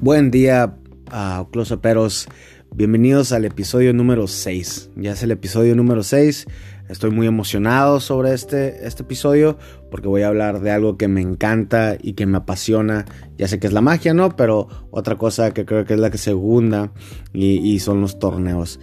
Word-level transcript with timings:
Buen 0.00 0.30
día, 0.30 0.78
uh, 1.12 1.50
Closeperos. 1.50 2.28
Bienvenidos 2.72 3.32
al 3.32 3.44
episodio 3.44 3.92
número 3.92 4.28
6. 4.28 4.90
Ya 4.94 5.10
es 5.10 5.24
el 5.24 5.32
episodio 5.32 5.74
número 5.74 6.04
6. 6.04 6.46
Estoy 6.88 7.10
muy 7.10 7.26
emocionado 7.26 7.98
sobre 7.98 8.32
este, 8.32 8.86
este 8.86 9.02
episodio 9.02 9.58
porque 9.90 10.06
voy 10.06 10.22
a 10.22 10.28
hablar 10.28 10.60
de 10.60 10.70
algo 10.70 10.96
que 10.96 11.08
me 11.08 11.20
encanta 11.20 11.98
y 12.00 12.12
que 12.12 12.26
me 12.26 12.36
apasiona. 12.36 13.06
Ya 13.36 13.48
sé 13.48 13.58
que 13.58 13.66
es 13.66 13.72
la 13.72 13.80
magia, 13.80 14.14
¿no? 14.14 14.36
Pero 14.36 14.68
otra 14.92 15.18
cosa 15.18 15.52
que 15.52 15.64
creo 15.66 15.84
que 15.84 15.94
es 15.94 16.00
la 16.00 16.10
que 16.10 16.18
segunda 16.18 16.92
y, 17.32 17.56
y 17.56 17.80
son 17.80 18.00
los 18.00 18.20
torneos. 18.20 18.78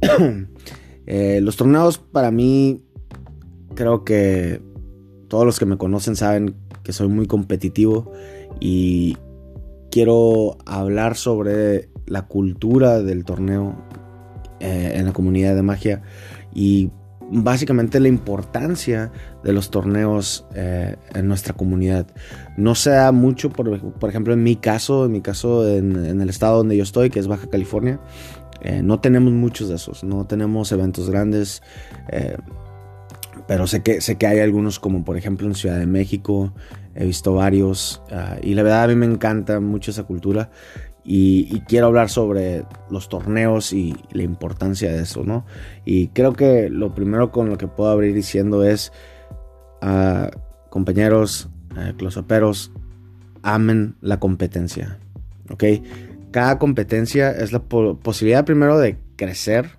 eh, 1.06 1.38
los 1.40 1.56
torneos 1.56 1.98
para 1.98 2.32
mí 2.32 2.82
creo 3.76 4.02
que 4.02 4.60
todos 5.28 5.46
los 5.46 5.60
que 5.60 5.66
me 5.66 5.78
conocen 5.78 6.16
saben 6.16 6.56
que 6.82 6.92
soy 6.92 7.06
muy 7.06 7.28
competitivo 7.28 8.10
y 8.58 9.16
quiero 9.92 10.56
hablar 10.64 11.16
sobre 11.16 11.90
la 12.06 12.22
cultura 12.22 13.02
del 13.02 13.24
torneo 13.24 13.76
eh, 14.58 14.94
en 14.96 15.04
la 15.04 15.12
comunidad 15.12 15.54
de 15.54 15.62
magia 15.62 16.02
y 16.54 16.90
básicamente 17.30 18.00
la 18.00 18.08
importancia 18.08 19.12
de 19.44 19.52
los 19.52 19.70
torneos 19.70 20.46
eh, 20.54 20.96
en 21.14 21.28
nuestra 21.28 21.52
comunidad. 21.52 22.06
No 22.56 22.74
se 22.74 22.90
da 22.90 23.12
mucho, 23.12 23.50
por, 23.50 24.08
ejemplo, 24.08 24.32
en 24.32 24.42
mi 24.42 24.56
caso, 24.56 25.04
en 25.04 25.12
mi 25.12 25.20
caso 25.20 25.68
en, 25.68 26.04
en, 26.06 26.20
el 26.22 26.30
estado 26.30 26.56
donde 26.56 26.76
yo 26.76 26.82
estoy, 26.82 27.10
que 27.10 27.20
es 27.20 27.26
Baja 27.26 27.48
California, 27.48 28.00
eh, 28.62 28.80
no 28.82 28.98
tenemos 28.98 29.32
muchos 29.32 29.68
de 29.68 29.74
esos, 29.74 30.04
no 30.04 30.26
tenemos 30.26 30.72
eventos 30.72 31.10
grandes. 31.10 31.62
Pero 33.46 33.66
sé 33.66 33.82
que, 33.82 34.00
sé 34.00 34.16
que 34.16 34.26
hay 34.26 34.40
algunos 34.40 34.78
como 34.78 35.04
por 35.04 35.16
ejemplo 35.16 35.46
en 35.46 35.54
Ciudad 35.54 35.78
de 35.78 35.86
México, 35.86 36.52
he 36.94 37.04
visto 37.04 37.34
varios 37.34 38.02
uh, 38.10 38.38
y 38.42 38.54
la 38.54 38.62
verdad 38.62 38.84
a 38.84 38.88
mí 38.88 38.94
me 38.94 39.06
encanta 39.06 39.60
mucho 39.60 39.90
esa 39.90 40.04
cultura 40.04 40.50
y, 41.04 41.60
quiero 41.66 41.86
hablar 41.86 42.08
sobre 42.08 42.64
los 42.90 43.08
torneos 43.08 43.72
y 43.72 43.96
la 44.12 44.22
importancia 44.22 44.92
de 44.92 45.02
eso, 45.02 45.24
¿no? 45.24 45.44
Y 45.84 46.08
creo 46.08 46.32
que 46.32 46.68
lo 46.68 46.94
primero 46.94 47.32
con 47.32 47.50
lo 47.50 47.58
que 47.58 47.66
puedo 47.66 47.90
abrir 47.90 48.14
diciendo 48.14 48.64
es, 48.64 48.92
uh, 49.82 50.28
compañeros, 50.70 51.48
uh, 51.72 51.96
closoperos, 51.96 52.72
amen 53.42 53.96
la 54.00 54.20
competencia, 54.20 54.98
¿ok? 55.50 55.64
Cada 56.30 56.58
competencia 56.58 57.32
es 57.32 57.52
la 57.52 57.58
po 57.58 57.98
posibilidad 57.98 58.44
primero 58.44 58.78
de 58.78 58.96
crecer, 59.16 59.70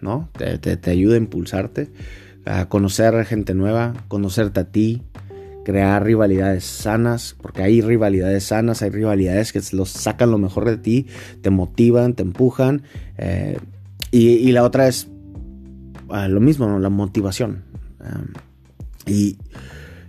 ¿no? 0.00 0.28
Te, 0.36 0.58
te, 0.58 0.76
te 0.76 0.90
ayuda 0.90 1.14
a 1.14 1.18
impulsarte 1.18 1.90
a 2.46 2.68
conocer 2.68 3.24
gente 3.24 3.54
nueva, 3.54 3.92
conocerte 4.08 4.60
a 4.60 4.64
ti, 4.64 5.02
crear 5.64 6.04
rivalidades 6.04 6.64
sanas, 6.64 7.36
porque 7.42 7.62
hay 7.62 7.80
rivalidades 7.80 8.44
sanas, 8.44 8.82
hay 8.82 8.90
rivalidades 8.90 9.52
que 9.52 9.60
los 9.72 9.90
sacan 9.90 10.30
lo 10.30 10.38
mejor 10.38 10.64
de 10.64 10.76
ti, 10.76 11.06
te 11.42 11.50
motivan, 11.50 12.14
te 12.14 12.22
empujan. 12.22 12.82
Eh, 13.18 13.58
y, 14.12 14.52
la 14.52 14.62
otra 14.62 14.86
es 14.86 15.08
uh, 16.08 16.28
lo 16.28 16.40
mismo, 16.40 16.68
¿no? 16.68 16.78
la 16.78 16.88
motivación. 16.88 17.64
Um, 18.00 18.28
y, 19.06 19.38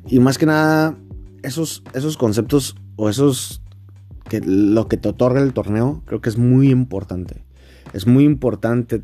y, 0.07 0.19
más 0.19 0.37
que 0.37 0.45
nada, 0.45 0.95
esos, 1.41 1.83
esos 1.93 2.17
conceptos 2.17 2.75
o 2.95 3.09
esos 3.09 3.63
que 4.29 4.41
lo 4.41 4.87
que 4.87 4.97
te 4.97 5.09
otorga 5.09 5.41
el 5.41 5.53
torneo, 5.53 6.03
creo 6.05 6.21
que 6.21 6.29
es 6.29 6.37
muy 6.37 6.69
importante. 6.69 7.43
Es 7.93 8.05
muy 8.05 8.25
importante 8.25 9.01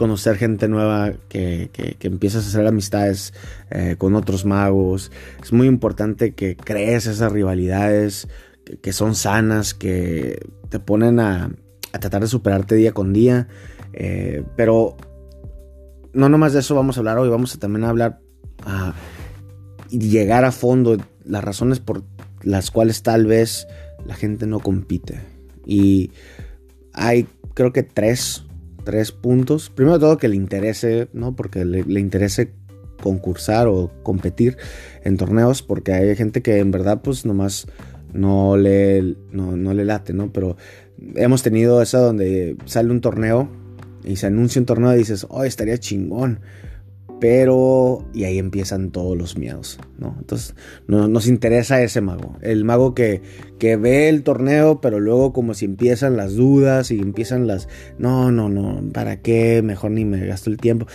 conocer 0.00 0.38
gente 0.38 0.66
nueva, 0.66 1.12
que, 1.28 1.68
que, 1.74 2.08
empiezas 2.08 2.46
a 2.46 2.48
hacer 2.48 2.66
amistades 2.66 3.34
eh, 3.68 3.96
con 3.98 4.14
otros 4.14 4.46
magos. 4.46 5.12
Es 5.42 5.52
muy 5.52 5.66
importante 5.66 6.32
que 6.32 6.56
crees 6.56 7.04
esas 7.04 7.30
rivalidades 7.30 8.26
que, 8.80 8.94
son 8.94 9.14
sanas, 9.14 9.74
que 9.74 10.40
te 10.70 10.78
ponen 10.78 11.20
a, 11.20 11.50
a, 11.92 11.98
tratar 11.98 12.22
de 12.22 12.28
superarte 12.28 12.76
día 12.76 12.92
con 12.92 13.12
día. 13.12 13.48
Eh, 13.92 14.42
pero 14.56 14.96
no 16.14 16.30
nomás 16.30 16.54
de 16.54 16.60
eso 16.60 16.74
vamos 16.74 16.96
a 16.96 17.00
hablar 17.00 17.18
hoy, 17.18 17.28
vamos 17.28 17.54
a 17.54 17.58
también 17.58 17.84
hablar 17.84 18.20
a, 18.64 18.94
y 19.90 19.98
llegar 19.98 20.46
a 20.46 20.52
fondo 20.52 20.96
las 21.26 21.44
razones 21.44 21.78
por 21.78 22.04
las 22.40 22.70
cuales 22.70 23.02
tal 23.02 23.26
vez 23.26 23.66
la 24.06 24.14
gente 24.14 24.46
no 24.46 24.60
compite. 24.60 25.20
Y 25.66 26.10
hay 26.94 27.26
creo 27.52 27.74
que 27.74 27.82
tres 27.82 28.46
tres 28.84 29.12
puntos. 29.12 29.70
Primero 29.70 29.98
de 29.98 30.00
todo 30.00 30.18
que 30.18 30.28
le 30.28 30.36
interese, 30.36 31.08
¿no? 31.12 31.34
Porque 31.34 31.64
le, 31.64 32.00
interese 32.00 32.52
concursar 33.02 33.66
o 33.66 33.90
competir 34.02 34.56
en 35.04 35.16
torneos, 35.16 35.62
porque 35.62 35.92
hay 35.92 36.16
gente 36.16 36.42
que 36.42 36.58
en 36.58 36.70
verdad 36.70 37.00
pues 37.02 37.24
nomás 37.24 37.66
no 38.12 38.56
le, 38.56 39.16
no, 39.30 39.56
no 39.56 39.74
le 39.74 39.84
late, 39.84 40.12
¿no? 40.12 40.32
Pero 40.32 40.56
hemos 41.14 41.42
tenido 41.42 41.80
esa 41.80 41.98
donde 41.98 42.56
sale 42.66 42.90
un 42.90 43.00
torneo 43.00 43.48
y 44.04 44.16
se 44.16 44.26
anuncia 44.26 44.60
un 44.60 44.66
torneo 44.66 44.94
y 44.94 44.98
dices, 44.98 45.26
oh, 45.28 45.44
estaría 45.44 45.78
chingón. 45.78 46.40
Pero, 47.20 48.06
y 48.14 48.24
ahí 48.24 48.38
empiezan 48.38 48.90
todos 48.90 49.16
los 49.16 49.36
miedos, 49.36 49.78
¿no? 49.98 50.16
Entonces, 50.18 50.54
no, 50.86 51.06
nos 51.06 51.26
interesa 51.26 51.82
ese 51.82 52.00
mago. 52.00 52.36
El 52.40 52.64
mago 52.64 52.94
que, 52.94 53.20
que 53.58 53.76
ve 53.76 54.08
el 54.08 54.22
torneo, 54.22 54.80
pero 54.80 55.00
luego 55.00 55.34
como 55.34 55.52
si 55.52 55.66
empiezan 55.66 56.16
las 56.16 56.34
dudas 56.34 56.90
y 56.90 56.98
empiezan 56.98 57.46
las, 57.46 57.68
no, 57.98 58.32
no, 58.32 58.48
no, 58.48 58.82
¿para 58.92 59.20
qué? 59.20 59.60
Mejor 59.62 59.90
ni 59.90 60.06
me 60.06 60.24
gasto 60.26 60.48
el 60.48 60.56
tiempo. 60.56 60.86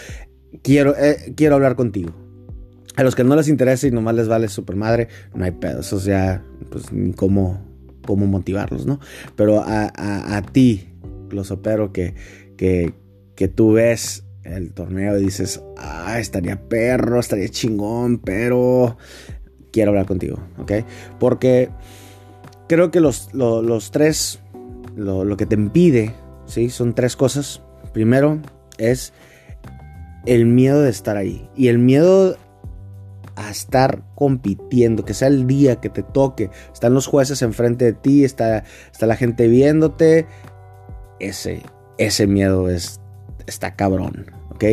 Quiero, 0.64 0.96
eh, 0.98 1.34
quiero 1.36 1.56
hablar 1.56 1.76
contigo. 1.76 2.12
A 2.96 3.04
los 3.04 3.14
que 3.14 3.24
no 3.24 3.36
les 3.36 3.48
interesa 3.48 3.86
y 3.86 3.92
nomás 3.92 4.16
les 4.16 4.28
vale 4.28 4.48
super 4.48 4.76
madre, 4.76 5.10
no 5.36 5.46
hay 5.46 5.52
pedo. 5.52 5.82
Eso 5.82 6.00
ya, 6.00 6.44
pues 6.72 6.92
ni 6.92 7.14
cómo, 7.14 7.62
cómo 8.06 8.26
motivarlos, 8.26 8.88
¿no? 8.88 9.00
Pero 9.36 9.62
a, 9.62 9.92
a, 9.96 10.38
a 10.38 10.42
ti, 10.42 10.90
los 11.30 11.52
opero 11.52 11.94
que, 11.94 12.16
que, 12.58 12.94
que 13.36 13.48
tú 13.48 13.74
ves 13.74 14.25
el 14.46 14.72
torneo 14.72 15.18
y 15.18 15.26
dices, 15.26 15.62
ah, 15.78 16.20
estaría 16.20 16.70
perro, 16.70 17.20
estaría 17.20 17.50
chingón, 17.50 18.20
pero 18.20 18.98
quiero 19.72 19.90
hablar 19.90 20.06
contigo, 20.06 20.40
¿ok? 20.60 20.72
Porque 21.20 21.70
creo 22.70 22.92
que 22.92 23.00
los, 23.02 23.30
tres, 23.92 24.40
lo, 24.96 25.26
lo, 25.26 25.36
que 25.38 25.46
te 25.46 25.56
impide, 25.56 26.14
¿sí? 26.46 26.70
Son 26.70 26.94
tres 26.94 27.16
cosas. 27.16 27.62
Primero 27.94 28.40
es 28.78 29.14
el 30.26 30.46
miedo 30.46 30.82
de 30.82 30.90
estar 30.90 31.18
ahí 31.18 31.50
y 31.56 31.68
el 31.68 31.80
miedo 31.80 32.38
a 33.36 33.50
estar 33.50 34.04
compitiendo, 34.16 35.04
que 35.04 35.14
sea 35.14 35.28
el 35.28 35.46
día 35.46 35.82
que 35.82 35.90
te 35.90 36.04
toque, 36.04 36.50
están 36.72 36.94
los 36.94 37.08
jueces 37.08 37.42
enfrente 37.42 37.84
de 37.86 37.94
ti, 37.94 38.24
está, 38.24 38.64
está 38.92 39.08
la 39.08 39.18
gente 39.18 39.48
viéndote, 39.48 40.26
ese, 41.20 41.62
ese 41.98 42.28
miedo 42.28 42.70
es 42.70 43.02
está 43.48 43.76
cabrón, 43.76 44.26
¿ok? 44.56 44.64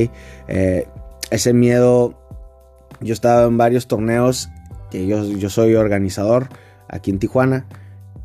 Eh, 0.48 0.86
ese 1.30 1.52
miedo, 1.52 2.14
yo 3.00 3.12
estaba 3.12 3.46
en 3.46 3.56
varios 3.56 3.86
torneos, 3.86 4.48
que 4.90 5.06
yo, 5.06 5.24
yo 5.24 5.50
soy 5.50 5.74
organizador 5.74 6.48
aquí 6.88 7.10
en 7.10 7.18
Tijuana, 7.18 7.66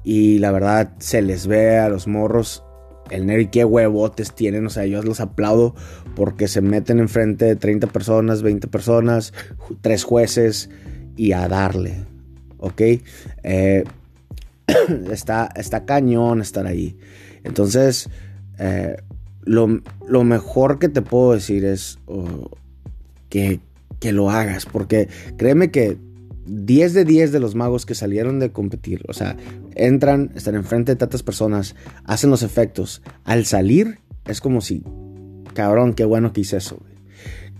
y 0.03 0.39
la 0.39 0.51
verdad 0.51 0.93
se 0.99 1.21
les 1.21 1.47
ve 1.47 1.77
a 1.77 1.89
los 1.89 2.07
morros 2.07 2.63
el 3.09 3.25
Neri 3.25 3.47
qué 3.47 3.65
huevotes 3.65 4.33
tienen, 4.33 4.65
o 4.65 4.69
sea, 4.69 4.85
yo 4.85 5.01
los 5.01 5.19
aplaudo 5.19 5.75
porque 6.15 6.47
se 6.47 6.61
meten 6.61 6.99
enfrente 6.99 7.45
de 7.45 7.55
30 7.55 7.87
personas, 7.87 8.41
20 8.41 8.67
personas, 8.67 9.33
tres 9.81 10.03
jueces 10.03 10.69
y 11.15 11.31
a 11.31 11.47
darle, 11.47 12.05
¿ok? 12.57 12.81
Eh, 13.43 13.83
está, 15.11 15.49
está 15.55 15.85
cañón 15.85 16.41
estar 16.41 16.67
ahí. 16.67 16.97
Entonces, 17.43 18.09
eh, 18.59 18.97
lo, 19.47 19.81
lo, 20.07 20.23
mejor 20.23 20.77
que 20.79 20.89
te 20.89 21.01
puedo 21.01 21.33
decir 21.33 21.65
es 21.65 21.99
uh, 22.07 22.49
que, 23.29 23.59
que, 23.99 24.11
lo 24.11 24.29
hagas, 24.29 24.65
porque 24.65 25.07
créeme 25.37 25.71
que 25.71 25.97
10 26.45 26.93
de 26.93 27.05
10 27.05 27.31
de 27.31 27.39
los 27.39 27.55
magos 27.55 27.85
que 27.85 27.95
salieron 27.95 28.39
de 28.39 28.51
competir, 28.51 29.03
o 29.07 29.13
sea, 29.13 29.37
entran, 29.75 30.31
están 30.35 30.55
enfrente 30.55 30.91
de 30.91 30.95
tantas 30.97 31.23
personas, 31.23 31.75
hacen 32.03 32.29
los 32.29 32.43
efectos, 32.43 33.01
al 33.23 33.45
salir 33.45 33.99
es 34.25 34.41
como 34.41 34.61
si, 34.61 34.83
cabrón, 35.53 35.93
qué 35.93 36.05
bueno 36.05 36.33
que 36.33 36.41
hice 36.41 36.57
eso, 36.57 36.79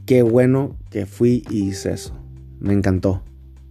qué 0.06 0.21
bueno 0.21 0.77
que 0.89 1.06
fui 1.06 1.44
y 1.50 1.69
hice 1.69 1.94
eso, 1.94 2.19
me 2.59 2.73
encantó. 2.73 3.23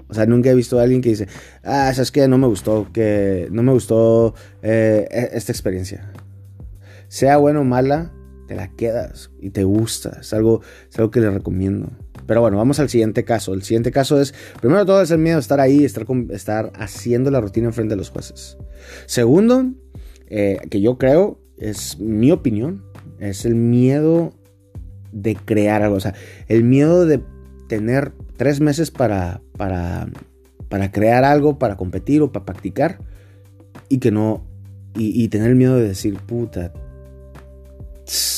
O 0.08 0.14
sea, 0.14 0.24
nunca 0.24 0.50
he 0.50 0.54
visto 0.54 0.78
a 0.78 0.84
alguien 0.84 1.00
que 1.00 1.08
dice, 1.08 1.26
ah, 1.64 1.90
es 1.90 2.12
que 2.12 2.28
no 2.28 2.38
me 2.38 2.46
gustó, 2.46 2.86
que 2.92 3.48
no 3.50 3.64
me 3.64 3.72
gustó 3.72 4.34
eh, 4.62 5.08
esta 5.32 5.50
experiencia 5.50 6.12
sea 7.08 7.36
buena 7.36 7.60
o 7.60 7.64
mala, 7.64 8.12
te 8.46 8.54
la 8.54 8.68
quedas 8.68 9.30
y 9.40 9.50
te 9.50 9.64
gusta. 9.64 10.18
Es 10.20 10.32
algo, 10.32 10.62
es 10.90 10.98
algo 10.98 11.10
que 11.10 11.20
le 11.20 11.30
recomiendo. 11.30 11.90
Pero 12.26 12.40
bueno, 12.40 12.56
vamos 12.56 12.80
al 12.80 12.88
siguiente 12.88 13.24
caso. 13.24 13.54
El 13.54 13.62
siguiente 13.62 13.92
caso 13.92 14.20
es, 14.20 14.34
primero 14.60 14.84
todo, 14.84 15.02
es 15.02 15.10
el 15.10 15.18
miedo 15.18 15.36
de 15.36 15.40
estar 15.40 15.60
ahí, 15.60 15.84
estar, 15.84 16.06
estar 16.30 16.72
haciendo 16.74 17.30
la 17.30 17.40
rutina 17.40 17.68
en 17.68 17.72
frente 17.72 17.94
de 17.94 17.98
los 17.98 18.10
jueces. 18.10 18.56
Segundo, 19.06 19.72
eh, 20.28 20.58
que 20.70 20.80
yo 20.80 20.98
creo, 20.98 21.40
es 21.58 21.98
mi 21.98 22.30
opinión, 22.32 22.84
es 23.18 23.44
el 23.44 23.54
miedo 23.54 24.32
de 25.12 25.36
crear 25.36 25.82
algo. 25.82 25.96
O 25.96 26.00
sea, 26.00 26.14
el 26.48 26.64
miedo 26.64 27.06
de 27.06 27.22
tener 27.68 28.12
tres 28.36 28.60
meses 28.60 28.90
para, 28.90 29.40
para, 29.56 30.08
para 30.68 30.90
crear 30.90 31.24
algo, 31.24 31.58
para 31.58 31.76
competir 31.76 32.22
o 32.22 32.32
para 32.32 32.44
practicar 32.44 32.98
y 33.88 33.98
que 33.98 34.10
no 34.10 34.44
y, 34.98 35.28
tener 35.28 35.50
el 35.50 35.56
miedo 35.56 35.76
de 35.76 35.88
decir, 35.88 36.18
puta, 36.20 36.72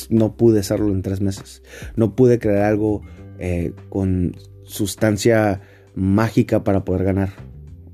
no 0.09 0.37
pude 0.37 0.61
hacerlo 0.61 0.93
en 0.93 1.03
tres 1.03 1.21
meses. 1.21 1.63
No 1.97 2.15
pude 2.15 2.39
crear 2.39 2.65
algo 2.65 3.03
eh, 3.39 3.73
con 3.89 4.37
sustancia 4.65 5.61
mágica 5.95 6.65
para 6.65 6.85
poder 6.85 7.05
ganar. 7.05 7.31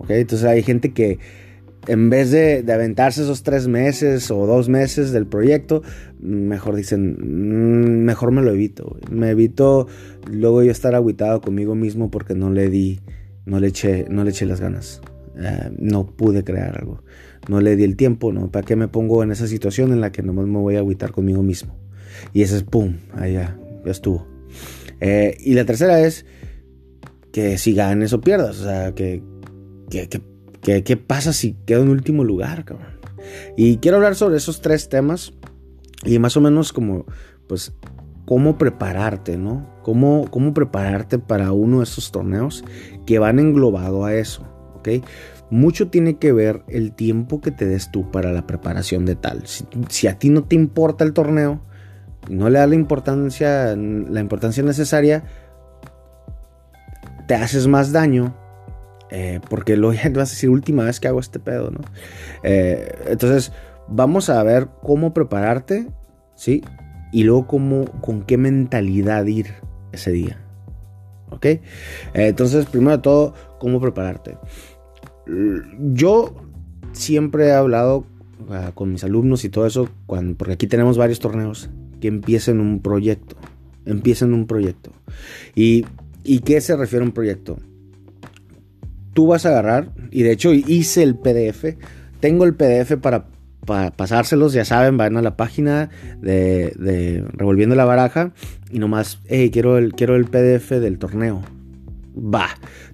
Entonces 0.09 0.47
hay 0.47 0.63
gente 0.63 0.93
que 0.93 1.19
en 1.87 2.11
vez 2.11 2.31
de, 2.31 2.65
aventarse 2.73 3.23
esos 3.23 3.43
tres 3.43 3.69
meses 3.69 4.31
o 4.31 4.47
dos 4.47 4.69
meses 4.69 5.13
del 5.13 5.27
proyecto, 5.27 5.83
mejor 6.21 6.77
dicen, 6.77 7.17
mm, 7.21 8.05
mejor 8.05 8.33
me 8.33 8.43
lo 8.43 8.53
evito. 8.53 8.97
Me 9.11 9.31
evito 9.31 9.87
luego 10.31 10.63
yo 10.63 10.71
estar 10.71 10.95
aguitado 10.95 11.41
conmigo 11.41 11.75
mismo 11.75 12.11
porque 12.11 12.35
no 12.35 12.51
le 12.51 12.69
di, 12.69 13.01
no 13.45 13.61
le 13.61 13.69
eché, 13.69 14.07
no 14.09 14.25
le 14.25 14.31
eché 14.31 14.47
las 14.47 14.61
ganas. 14.61 15.01
Eh, 15.37 15.71
no 15.79 16.07
pude 16.07 16.45
crear 16.45 16.79
algo. 16.79 17.03
No 17.49 17.61
le 17.61 17.77
di 17.77 17.85
el 17.85 17.97
tiempo, 17.97 18.33
¿no? 18.33 18.51
¿Para 18.51 18.65
qué 18.65 18.77
me 18.77 18.89
pongo 18.89 19.23
en 19.23 19.31
esa 19.31 19.47
situación 19.47 19.93
en 19.93 20.01
la 20.01 20.13
que 20.13 20.23
nomás 20.23 20.47
me 20.47 20.59
voy 20.59 20.77
a 20.77 20.79
agüitar 20.79 21.13
conmigo 21.13 21.43
mismo? 21.43 21.77
Y 22.33 22.43
ese 22.43 22.57
es, 22.57 22.63
¡pum! 22.63 22.97
Ahí 23.15 23.35
ya, 23.35 23.59
estuvo. 23.85 24.27
Eh, 25.01 25.37
y 25.41 25.55
la 25.55 25.65
tercera 25.65 26.01
es 26.01 26.27
que 27.33 27.59
si 27.59 27.75
ganes 27.75 28.13
o 28.13 28.21
pierdas. 28.21 28.61
O 28.61 28.65
sea, 28.65 28.95
que, 28.95 29.23
¿Qué 29.91 30.97
pasa 30.97 31.33
si 31.33 31.55
quedo 31.67 31.83
en 31.83 31.91
último 31.91 32.25
lugar, 32.25 32.65
cabrón? 32.65 32.99
Y 33.57 33.79
quiero 33.79 33.99
hablar 33.99 34.15
sobre 34.15 34.37
esos 34.37 34.61
tres 34.61 34.89
temas 34.89 35.33
y 36.05 36.19
más 36.19 36.37
o 36.37 36.41
menos 36.41 36.73
como, 36.73 37.07
pues, 37.49 37.73
cómo 38.27 38.59
prepararte, 38.59 39.37
¿no? 39.37 39.69
Cómo, 39.83 40.27
cómo 40.31 40.55
prepararte 40.55 41.19
para 41.19 41.53
uno 41.53 41.79
de 41.79 41.85
esos 41.85 42.11
torneos 42.11 42.65
que 43.07 43.19
van 43.19 43.39
englobado 43.39 44.05
a 44.05 44.15
eso, 44.15 44.47
¿ok? 44.77 44.89
Mucho 45.51 45.89
tiene 45.89 46.19
que 46.19 46.33
ver 46.33 46.63
el 46.69 46.95
tiempo 46.95 47.41
que 47.41 47.51
te 47.51 47.67
des 47.67 47.91
tú 47.91 48.11
para 48.11 48.33
la 48.33 48.47
preparación 48.47 49.05
de 49.05 49.15
tal. 49.15 49.43
Si, 49.89 50.07
a 50.07 50.19
ti 50.19 50.31
no 50.31 50.45
te 50.45 50.57
importa 50.57 51.05
el 51.05 51.13
torneo, 51.13 51.63
no 52.29 52.49
le 52.51 52.59
das 52.59 52.69
la 52.69 52.75
importancia, 52.75 53.77
la 53.77 54.21
importancia 54.21 54.63
necesaria, 54.63 55.25
te 57.27 57.35
haces 57.35 57.67
más 57.67 57.93
daño 57.93 58.35
eh, 59.11 59.41
porque 59.49 59.77
luego 59.77 59.95
ya 59.95 60.11
vas 60.11 60.31
a 60.31 60.33
decir 60.33 60.51
última 60.51 60.85
vez 60.85 60.99
que 60.99 61.09
hago 61.09 61.21
este 61.21 61.39
pedo, 61.39 61.71
¿no? 61.71 61.81
Eh, 62.43 62.93
entonces, 63.07 63.53
vamos 63.89 64.29
a 64.29 64.43
ver 64.43 64.69
cómo 64.83 65.15
prepararte, 65.15 65.87
¿sí? 66.35 66.65
Y 67.13 67.23
luego 67.23 67.47
cómo, 67.47 67.85
con 68.01 68.23
qué 68.23 68.37
mentalidad 68.37 69.25
ir 69.27 69.55
ese 69.93 70.11
día. 70.11 70.41
¿Ok? 71.31 71.47
Eh, 71.47 71.61
entonces, 72.15 72.67
primero 72.67 72.97
de 72.97 73.03
todo, 73.03 73.35
cómo 73.61 73.81
prepararte. 73.81 74.37
Yo 75.79 76.35
siempre 76.93 77.47
he 77.47 77.53
hablado 77.53 78.05
ah, 78.51 78.73
con 78.75 78.91
mis 78.91 79.05
alumnos 79.05 79.45
y 79.45 79.49
todo 79.49 79.67
eso, 79.67 79.89
cuando, 80.07 80.37
porque 80.37 80.55
aquí 80.55 80.67
tenemos 80.67 80.99
varios 80.99 81.21
torneos, 81.21 81.71
que 82.05 82.09
empiecen 82.09 82.61
un 82.61 82.83
proyecto. 82.83 83.37
Empiecen 83.87 84.35
un 84.35 84.47
proyecto. 84.47 84.93
¿Y, 85.55 85.87
¿Y 86.23 86.41
qué 86.41 86.61
se 86.61 86.77
refiere 86.77 87.03
a 87.03 87.07
un 87.07 87.15
proyecto? 87.15 87.59
tú 89.15 89.29
vas 89.29 89.47
a 89.47 89.51
agarrar, 89.51 89.93
y 90.11 90.23
de 90.23 90.33
hecho 90.33 90.53
hice 90.53 91.03
el 91.03 91.17
PDF, 91.17 91.77
tengo 92.21 92.45
el 92.45 92.55
PDF 92.55 92.97
para, 93.01 93.27
pasárselos, 93.97 94.53
ya 94.53 94.65
saben, 94.65 94.97
van 94.97 95.17
a 95.17 95.23
la 95.23 95.37
página 95.37 95.89
de, 96.21 97.25
Revolviendo 97.33 97.75
la 97.75 97.85
Baraja 97.85 98.35
y 98.71 98.79
nomás, 98.79 99.21
hey, 99.27 99.51
quiero 99.51 99.79
el, 99.79 99.95
quiero 99.95 100.17
el 100.17 100.27
PDF 100.27 100.71
del 100.71 100.99
torneo. 100.99 101.43
Va, 102.17 102.49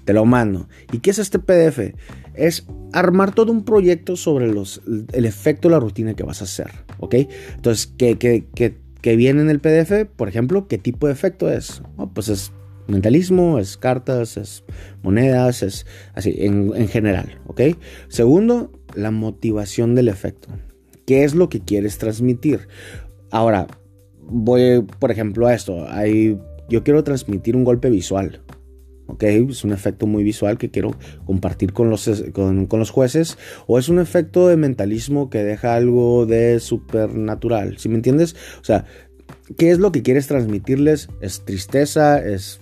te 0.05 0.13
lo 0.13 0.25
mando. 0.25 0.69
¿Y 0.93 0.99
qué 0.99 1.11
es 1.11 1.19
este 1.19 1.39
PDF? 1.39 1.95
Es 2.35 2.67
armar 2.93 3.35
todo 3.35 3.53
un 3.53 3.65
proyecto 3.65 4.17
sobre 4.17 4.47
los, 4.47 4.81
el 5.13 5.25
efecto 5.25 5.69
de 5.69 5.75
la 5.75 5.81
rutina 5.81 6.15
que 6.15 6.23
vas 6.23 6.41
a 6.41 6.45
hacer, 6.45 6.71
¿ok? 6.99 7.15
Entonces, 7.56 7.93
¿qué, 7.99 8.79
qué, 9.00 9.17
viene 9.17 9.43
en 9.43 9.50
el 9.50 9.61
PDF? 9.61 10.06
Por 10.17 10.29
ejemplo, 10.29 10.67
¿qué 10.69 10.79
tipo 10.79 11.06
de 11.06 11.12
efecto 11.12 11.50
es? 11.50 11.82
pues 12.14 12.29
es 12.29 12.52
mentalismo, 12.87 13.58
es 13.58 13.76
cartas, 13.76 14.37
es 14.37 14.64
monedas, 15.02 15.62
es 15.62 15.87
así, 16.14 16.35
en, 16.38 16.88
general, 16.88 17.38
¿ok? 17.47 17.62
Segundo, 18.08 18.73
la 18.94 19.11
motivación 19.11 19.94
del 19.94 20.08
efecto. 20.08 20.49
¿Qué 21.06 21.25
es 21.25 21.35
lo 21.35 21.49
que 21.49 21.61
quieres 21.61 21.99
transmitir? 21.99 22.69
Ahora, 23.31 23.67
voy, 24.20 24.85
por 24.99 25.11
ejemplo, 25.11 25.46
a 25.46 25.55
esto. 25.55 25.87
Yo 26.69 26.85
quiero 26.85 27.03
transmitir 27.03 27.56
un 27.56 27.64
golpe 27.64 27.91
visual. 27.91 28.41
¿Ok? 29.11 29.23
Es 29.23 29.65
un 29.65 29.73
efecto 29.73 30.07
muy 30.07 30.23
visual 30.23 30.59
que 30.59 30.71
quiero 30.71 30.95
compartir 31.25 31.73
con 31.73 31.91
los, 31.91 32.09
con, 32.33 32.67
con 32.67 32.79
los 32.79 32.91
jueces. 32.91 33.39
O 33.67 33.79
es 33.79 33.89
un 33.89 33.99
efecto 33.99 34.49
de 34.49 34.57
mentalismo 34.57 35.31
que 35.31 35.45
deja 35.45 35.75
algo 35.75 36.27
de 36.27 36.61
supernatural. 36.61 37.79
¿Sí 37.79 37.89
me 37.89 37.97
entiendes? 37.97 38.37
O 38.61 38.65
sea, 38.65 38.85
¿qué 39.57 39.71
es 39.71 39.79
lo 39.79 39.93
que 39.93 40.03
quieres 40.03 40.27
transmitirles? 40.27 41.09
¿Es 41.21 41.45
tristeza? 41.45 42.25
¿Es 42.25 42.61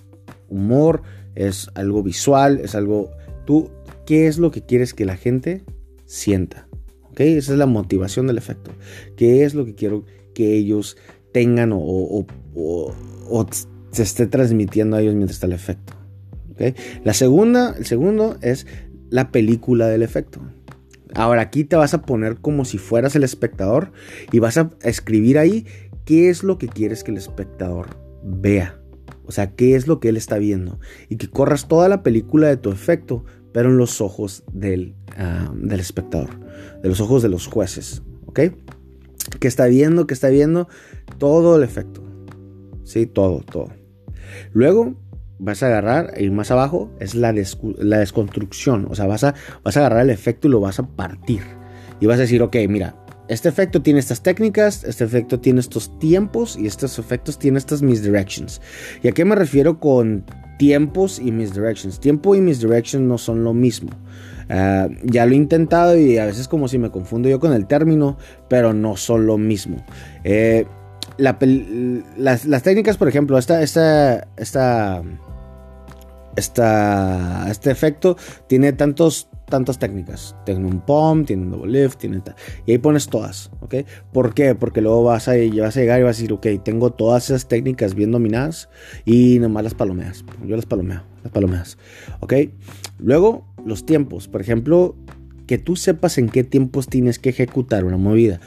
humor, 0.49 1.01
es 1.35 1.69
algo 1.75 2.03
visual, 2.03 2.59
es 2.63 2.75
algo... 2.75 3.11
Tú, 3.45 3.71
¿qué 4.05 4.27
es 4.27 4.37
lo 4.37 4.51
que 4.51 4.61
quieres 4.61 4.93
que 4.93 5.05
la 5.05 5.17
gente 5.17 5.63
sienta? 6.05 6.67
¿Ok? 7.11 7.21
Esa 7.21 7.53
es 7.53 7.57
la 7.57 7.65
motivación 7.65 8.27
del 8.27 8.37
efecto. 8.37 8.71
¿Qué 9.15 9.43
es 9.43 9.53
lo 9.53 9.65
que 9.65 9.75
quiero 9.75 10.05
que 10.33 10.55
ellos 10.55 10.97
tengan 11.31 11.71
o, 11.73 12.25
se 13.91 14.03
esté 14.03 14.27
transmitiendo 14.27 14.97
a 14.97 15.01
ellos 15.01 15.15
mientras 15.15 15.37
está 15.37 15.47
el 15.47 15.53
efecto? 15.53 15.93
La 17.03 17.13
segunda, 17.13 17.75
el 17.77 17.85
segundo 17.85 18.37
es 18.41 18.67
la 19.09 19.31
película 19.31 19.87
del 19.87 20.01
efecto. 20.01 20.41
Ahora 21.15 21.41
aquí 21.41 21.63
te 21.63 21.75
vas 21.75 21.93
a 21.93 22.03
poner 22.03 22.37
como 22.37 22.65
si 22.65 22.77
fueras 22.77 23.15
el 23.15 23.23
espectador 23.23 23.91
y 24.31 24.39
vas 24.39 24.57
a 24.57 24.69
escribir 24.83 25.39
ahí 25.39 25.65
qué 26.05 26.29
es 26.29 26.43
lo 26.43 26.57
que 26.57 26.67
quieres 26.67 27.03
que 27.03 27.11
el 27.11 27.17
espectador 27.17 27.97
vea. 28.23 28.79
O 29.25 29.31
sea, 29.31 29.55
qué 29.55 29.75
es 29.75 29.87
lo 29.87 29.99
que 29.99 30.09
él 30.09 30.17
está 30.17 30.37
viendo. 30.37 30.79
Y 31.07 31.17
que 31.17 31.29
corras 31.29 31.67
toda 31.67 31.87
la 31.87 32.03
película 32.03 32.47
de 32.47 32.57
tu 32.57 32.71
efecto, 32.71 33.25
pero 33.53 33.69
en 33.69 33.77
los 33.77 34.01
ojos 34.01 34.43
del, 34.51 34.95
ah, 35.17 35.51
del 35.55 35.79
espectador, 35.79 36.29
de 36.81 36.89
los 36.89 36.99
ojos 36.99 37.21
de 37.21 37.29
los 37.29 37.47
jueces. 37.47 38.01
¿Ok? 38.25 38.39
¿Qué 39.39 39.47
está 39.47 39.67
viendo? 39.67 40.07
¿Qué 40.07 40.13
está 40.13 40.29
viendo? 40.29 40.67
Todo 41.17 41.57
el 41.57 41.63
efecto. 41.63 42.03
Sí, 42.83 43.05
todo, 43.05 43.41
todo. 43.41 43.69
Luego 44.53 44.95
vas 45.39 45.63
a 45.63 45.67
agarrar, 45.67 46.13
ir 46.17 46.31
más 46.31 46.51
abajo, 46.51 46.91
es 46.99 47.15
la, 47.15 47.33
la 47.33 47.97
desconstrucción. 47.97 48.87
O 48.89 48.95
sea, 48.95 49.07
vas 49.07 49.23
a, 49.23 49.33
vas 49.63 49.77
a 49.77 49.79
agarrar 49.79 50.03
el 50.03 50.09
efecto 50.09 50.47
y 50.47 50.51
lo 50.51 50.59
vas 50.59 50.79
a 50.79 50.87
partir. 50.87 51.41
Y 51.99 52.05
vas 52.05 52.17
a 52.17 52.21
decir, 52.21 52.41
ok, 52.41 52.55
mira, 52.67 52.95
este 53.29 53.49
efecto 53.49 53.81
tiene 53.81 53.99
estas 53.99 54.23
técnicas, 54.23 54.83
este 54.83 55.03
efecto 55.03 55.39
tiene 55.39 55.59
estos 55.59 55.97
tiempos 55.99 56.57
y 56.57 56.67
estos 56.67 56.97
efectos 56.99 57.37
tienen 57.37 57.57
estas 57.57 57.81
misdirections. 57.81 58.61
¿Y 59.03 59.07
a 59.07 59.11
qué 59.11 59.23
me 59.23 59.35
refiero 59.35 59.79
con 59.79 60.25
tiempos 60.57 61.19
y 61.19 61.31
misdirections? 61.31 61.99
Tiempo 61.99 62.35
y 62.35 62.41
misdirection 62.41 63.07
no 63.07 63.17
son 63.17 63.43
lo 63.43 63.53
mismo. 63.53 63.91
Ah, 64.49 64.89
ya 65.03 65.27
lo 65.27 65.33
he 65.33 65.35
intentado 65.35 65.95
y 65.95 66.17
a 66.17 66.25
veces 66.25 66.47
como 66.47 66.67
si 66.67 66.79
me 66.79 66.89
confundo 66.89 67.29
yo 67.29 67.39
con 67.39 67.53
el 67.53 67.67
término, 67.67 68.17
pero 68.47 68.73
no 68.73 68.97
son 68.97 69.27
lo 69.27 69.37
mismo. 69.37 69.77
Eh, 70.23 70.65
las, 71.19 72.63
técnicas, 72.63 72.97
por 72.97 73.07
ejemplo, 73.07 73.37
esta, 73.37 73.61
esta, 73.61 75.03
este 76.39 77.71
efecto 77.71 78.17
tiene 78.47 78.73
tantos 78.73 79.29
tantas 79.49 79.79
técnicas. 79.79 80.35
Tiene 80.45 80.65
un 80.65 80.79
POM, 80.79 81.25
tiene 81.25 81.43
un 81.43 81.51
double 81.51 81.83
lift, 81.83 81.99
tiene 81.99 82.21
y 82.65 82.71
ahí 82.71 82.77
pones 82.77 83.07
todas, 83.07 83.51
¿ok? 83.59 83.75
¿Por 84.13 84.33
qué? 84.33 84.55
Porque 84.55 84.81
luego 84.81 85.03
vas 85.03 85.27
a, 85.27 85.33
vas 85.33 85.75
a 85.75 85.79
llegar 85.79 85.99
y 85.99 86.03
vas 86.03 86.17
a 86.17 86.19
decir, 86.21 86.31
ok, 86.31 86.47
tengo 86.63 86.91
todas 86.91 87.25
esas 87.25 87.47
técnicas 87.47 87.95
bien 87.95 88.11
dominadas 88.11 88.69
y 89.05 89.39
nomás 89.39 89.63
las 89.63 89.73
palomeas. 89.73 90.23
Yo 90.45 90.55
las 90.55 90.65
palomeo, 90.65 91.03
las 91.23 91.33
palomeas, 91.33 91.77
¿ok? 92.21 92.33
Luego, 92.99 93.45
los 93.65 93.85
tiempos. 93.85 94.27
Por 94.27 94.41
ejemplo, 94.41 94.95
que 95.47 95.57
tú 95.57 95.75
sepas 95.75 96.17
en 96.17 96.29
qué 96.29 96.43
tiempos 96.43 96.87
tienes 96.87 97.19
que 97.19 97.29
ejecutar 97.29 97.83
una 97.83 97.97
movida. 97.97 98.39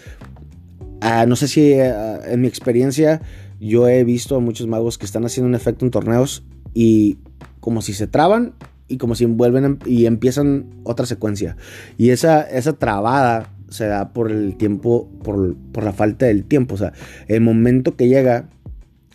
Ah, 1.01 1.27
no 1.27 1.37
sé 1.37 1.49
si 1.49 1.75
ah, 1.75 2.21
en 2.27 2.41
mi 2.41 2.47
experiencia 2.47 3.21
yo 3.59 3.89
he 3.89 4.05
visto 4.05 4.37
a 4.37 4.41
muchos 4.41 4.67
magos 4.67 4.99
que 4.99 5.07
están 5.07 5.25
haciendo 5.25 5.49
un 5.49 5.55
efecto 5.55 5.85
en 5.85 5.91
torneos 5.91 6.45
y 6.75 7.19
como 7.61 7.83
si 7.83 7.93
se 7.93 8.07
traban 8.07 8.55
y 8.89 8.99
como 8.99 9.15
si 9.15 9.25
vuelven 9.25 9.65
em, 9.65 9.79
y 9.87 10.07
empiezan 10.07 10.67
otra 10.85 11.07
secuencia. 11.07 11.57
Y 11.99 12.11
esa, 12.11 12.43
esa 12.43 12.75
trabada 12.75 13.51
se 13.69 13.87
da 13.87 14.13
por 14.13 14.31
el 14.31 14.57
tiempo, 14.57 15.09
por, 15.25 15.57
la 15.83 15.93
falta 15.93 16.27
del 16.27 16.45
tiempo. 16.45 16.75
O 16.75 16.79
sea, 16.79 16.93
el 17.29 17.41
momento 17.41 17.97
que 17.97 18.09
llega, 18.09 18.49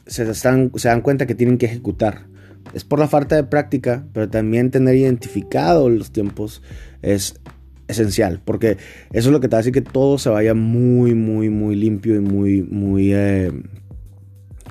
se, 0.06 0.30
están, 0.30 0.72
se 0.76 0.90
dan 0.90 1.02
cuenta 1.02 1.28
que 1.28 1.36
tienen 1.36 1.58
que 1.58 1.68
ejecutar. 1.68 2.26
Es 2.74 2.84
por 2.84 3.00
la 3.00 3.08
falta 3.08 3.36
de 3.36 3.44
práctica, 3.44 4.06
pero 4.14 4.30
también 4.30 4.72
tener 4.72 4.96
identificado 4.96 5.90
los 5.90 6.12
tiempos 6.12 6.62
es 7.02 7.40
esencial, 7.88 8.42
porque 8.44 8.78
eso 9.14 9.30
es 9.30 9.34
lo 9.34 9.40
que 9.40 9.48
te 9.48 9.56
hace 9.56 9.72
que 9.72 9.82
todo 9.82 10.18
se 10.18 10.30
vaya 10.30 10.54
muy, 10.54 11.14
muy, 11.14 11.50
muy 11.50 11.76
limpio 11.76 12.16
y 12.16 12.20
muy, 12.20 12.62
muy, 12.64 13.14
eh, 13.14 13.52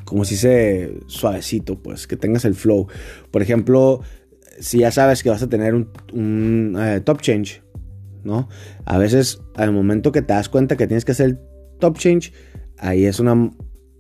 como 0.07 0.25
si 0.25 0.37
se 0.37 0.99
suavecito, 1.07 1.83
pues, 1.83 2.07
que 2.07 2.17
tengas 2.17 2.47
el 2.47 2.55
flow. 2.55 2.87
Por 3.31 3.43
ejemplo, 3.43 4.01
si 4.59 4.79
ya 4.79 4.91
sabes 4.91 5.23
que 5.23 5.29
vas 5.29 5.43
a 5.43 5.49
tener 5.49 5.75
un, 5.75 6.77
eh, 6.81 7.01
top 7.05 7.21
change, 7.21 7.63
¿no? 8.25 8.49
A 8.87 8.97
veces, 8.97 9.43
al 9.57 9.73
momento 9.73 10.13
que 10.13 10.23
te 10.23 10.33
das 10.33 10.49
cuenta 10.49 10.77
que 10.77 10.87
tienes 10.87 11.05
que 11.05 11.13
hacer 11.13 11.27
el 11.27 11.39
top 11.79 11.99
change, 11.99 12.33
ahí 12.79 13.05
es 13.05 13.21
una... 13.21 13.53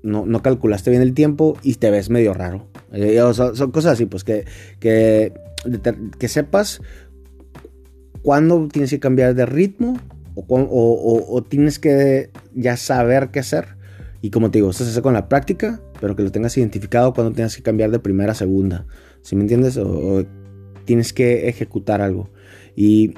No, 0.02 0.40
calculaste 0.40 0.90
bien 0.90 1.02
el 1.02 1.14
tiempo 1.14 1.58
y 1.64 1.74
te 1.74 1.90
ves 1.90 2.10
medio 2.10 2.32
raro. 2.32 2.70
Eh, 2.92 3.20
son 3.34 3.72
cosas 3.72 3.94
así, 3.94 4.06
pues 4.06 4.22
que, 4.22 4.44
que, 4.78 5.32
que 6.16 6.28
sepas 6.28 6.80
cuándo 8.22 8.68
tienes 8.68 8.90
que 8.90 9.00
cambiar 9.00 9.34
de 9.34 9.46
ritmo 9.46 9.98
o, 10.36 11.44
tienes 11.48 11.78
que 11.78 12.30
ya 12.54 12.76
saber 12.76 13.30
qué 13.30 13.40
hacer. 13.40 13.76
Y 14.20 14.30
como 14.30 14.50
te 14.50 14.58
digo, 14.58 14.70
esto 14.70 14.84
se 14.84 14.90
hace 14.90 15.02
con 15.02 15.14
la 15.14 15.28
práctica, 15.28 15.80
pero 16.00 16.16
que 16.16 16.22
lo 16.22 16.30
tengas 16.30 16.56
identificado 16.56 17.12
cuando 17.12 17.32
tengas 17.32 17.56
que 17.56 17.62
cambiar 17.62 17.90
de 17.90 17.98
primera 17.98 18.32
a 18.32 18.34
segunda. 18.34 18.86
¿Sí 19.22 19.36
me 19.36 19.42
entiendes? 19.42 19.76
O, 19.76 20.24
tienes 20.84 21.12
que 21.12 21.48
ejecutar 21.48 22.00
algo. 22.00 22.30
Y 22.76 23.14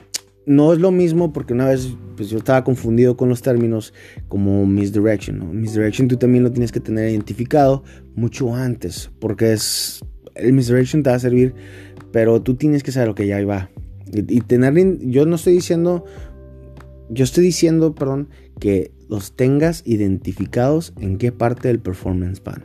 no 0.46 0.72
es 0.72 0.78
lo 0.78 0.90
mismo 0.90 1.32
porque 1.32 1.52
una 1.52 1.66
vez 1.66 1.94
pues 2.16 2.30
yo 2.30 2.38
estaba 2.38 2.64
confundido 2.64 3.16
con 3.16 3.28
los 3.28 3.42
términos 3.42 3.92
como 4.28 4.64
misdirection. 4.66 5.38
¿no? 5.38 5.46
Misdirection 5.46 6.08
tú 6.08 6.16
también 6.16 6.44
lo 6.44 6.50
tienes 6.50 6.72
que 6.72 6.80
tener 6.80 7.10
identificado 7.10 7.84
mucho 8.14 8.54
antes 8.54 9.10
porque 9.20 9.52
es 9.52 10.00
el 10.34 10.52
misdirection 10.52 11.02
te 11.02 11.10
va 11.10 11.16
a 11.16 11.20
servir, 11.20 11.54
pero 12.12 12.40
tú 12.40 12.54
tienes 12.54 12.82
que 12.82 12.92
saber 12.92 13.08
lo 13.08 13.14
que 13.14 13.26
ya 13.26 13.44
va. 13.44 13.70
Y, 14.12 14.38
y 14.38 14.40
tener, 14.40 14.98
yo 15.00 15.26
no 15.26 15.36
estoy 15.36 15.54
diciendo 15.54 16.04
yo 17.10 17.24
estoy 17.24 17.44
diciendo, 17.44 17.94
perdón, 17.94 18.28
que 18.60 18.92
los 19.08 19.36
tengas 19.36 19.82
identificados 19.86 20.92
en 21.00 21.18
qué 21.18 21.32
parte 21.32 21.68
del 21.68 21.80
performance 21.80 22.42
van. 22.42 22.64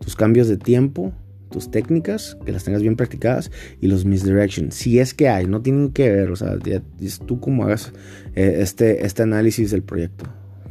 Tus 0.00 0.16
cambios 0.16 0.48
de 0.48 0.56
tiempo, 0.56 1.12
tus 1.50 1.70
técnicas, 1.70 2.36
que 2.44 2.52
las 2.52 2.64
tengas 2.64 2.82
bien 2.82 2.96
practicadas 2.96 3.50
y 3.80 3.86
los 3.86 4.04
misdirection. 4.04 4.72
Si 4.72 4.98
es 4.98 5.14
que 5.14 5.28
hay, 5.28 5.46
no 5.46 5.62
tienen 5.62 5.92
que 5.92 6.10
ver, 6.10 6.30
o 6.30 6.36
sea, 6.36 6.56
es 7.00 7.20
tú 7.20 7.40
como 7.40 7.64
hagas 7.64 7.92
eh, 8.34 8.58
este, 8.60 9.06
este 9.06 9.22
análisis 9.22 9.70
del 9.70 9.82
proyecto, 9.82 10.24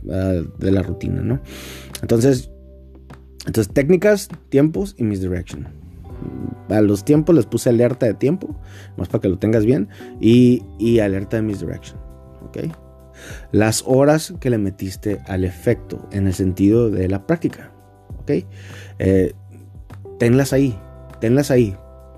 ah, 0.10 0.41
de 0.60 0.72
la 0.72 0.84
rutina, 0.84 1.22
¿no? 1.22 1.39
Entonces, 2.01 2.51
entonces, 3.46 3.74
técnicas, 3.74 4.29
tiempos 4.50 4.96
y 4.98 5.03
misdirection. 5.03 5.67
A 6.70 6.81
los 6.81 7.03
tiempos 7.03 7.36
les 7.36 7.48
puse 7.48 7.70
alerta 7.70 8.05
de 8.05 8.13
tiempo, 8.13 8.55
más 8.98 9.08
para 9.08 9.22
que 9.22 9.29
lo 9.29 9.39
tengas 9.39 9.65
bien, 9.65 9.89
y, 10.20 10.63
y 10.77 11.00
alerta 11.00 11.38
de 11.38 11.43
misdirection, 11.43 12.00
¿ok? 12.46 12.58
Las 13.51 13.84
horas 13.86 14.34
que 14.40 14.50
le 14.50 14.58
metiste 14.58 15.20
al 15.28 15.44
efecto 15.44 16.08
en 16.12 16.28
el 16.28 16.34
sentido 16.34 16.90
de 16.90 17.08
la 17.08 17.25
práctica. 17.25 17.72
¿Ok? 18.20 18.32
Eh, 19.00 19.34
tenlas 20.20 20.54
ahí, 20.54 20.78
tenlas 21.20 21.51
ahí. 21.51 21.75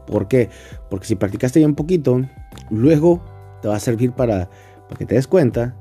¿Por 0.07 0.27
qué? 0.27 0.49
Porque 0.89 1.07
si 1.07 1.15
practicaste 1.15 1.61
ya 1.61 1.67
un 1.67 1.75
poquito, 1.75 2.21
luego 2.69 3.23
te 3.61 3.67
va 3.67 3.75
a 3.75 3.79
servir 3.79 4.11
para, 4.11 4.49
que 4.97 5.05
te 5.05 5.15
des 5.15 5.27
cuenta 5.27 5.75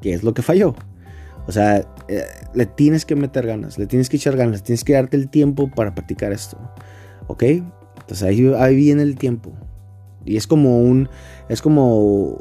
qué 0.00 0.12
es 0.12 0.22
lo 0.22 0.34
que 0.34 0.42
falló. 0.42 0.74
O 1.46 1.52
sea, 1.52 1.78
eh, 2.08 2.24
le 2.52 2.66
tienes 2.66 3.06
que 3.06 3.16
meter 3.16 3.46
ganas, 3.46 3.78
le 3.78 3.86
tienes 3.86 4.10
que 4.10 4.16
echar 4.18 4.36
ganas, 4.36 4.62
tienes 4.62 4.84
que 4.84 4.92
darte 4.92 5.16
el 5.16 5.30
tiempo 5.30 5.70
para 5.70 5.94
practicar 5.94 6.32
esto. 6.32 6.58
¿Ok? 7.26 7.42
Entonces 7.42 8.22
ahí, 8.22 8.52
ahí 8.58 8.76
viene 8.76 9.02
el 9.02 9.16
tiempo. 9.16 9.52
Y 10.24 10.36
es 10.36 10.46
como 10.46 10.82
un, 10.82 11.08
es 11.48 11.62
como, 11.62 12.38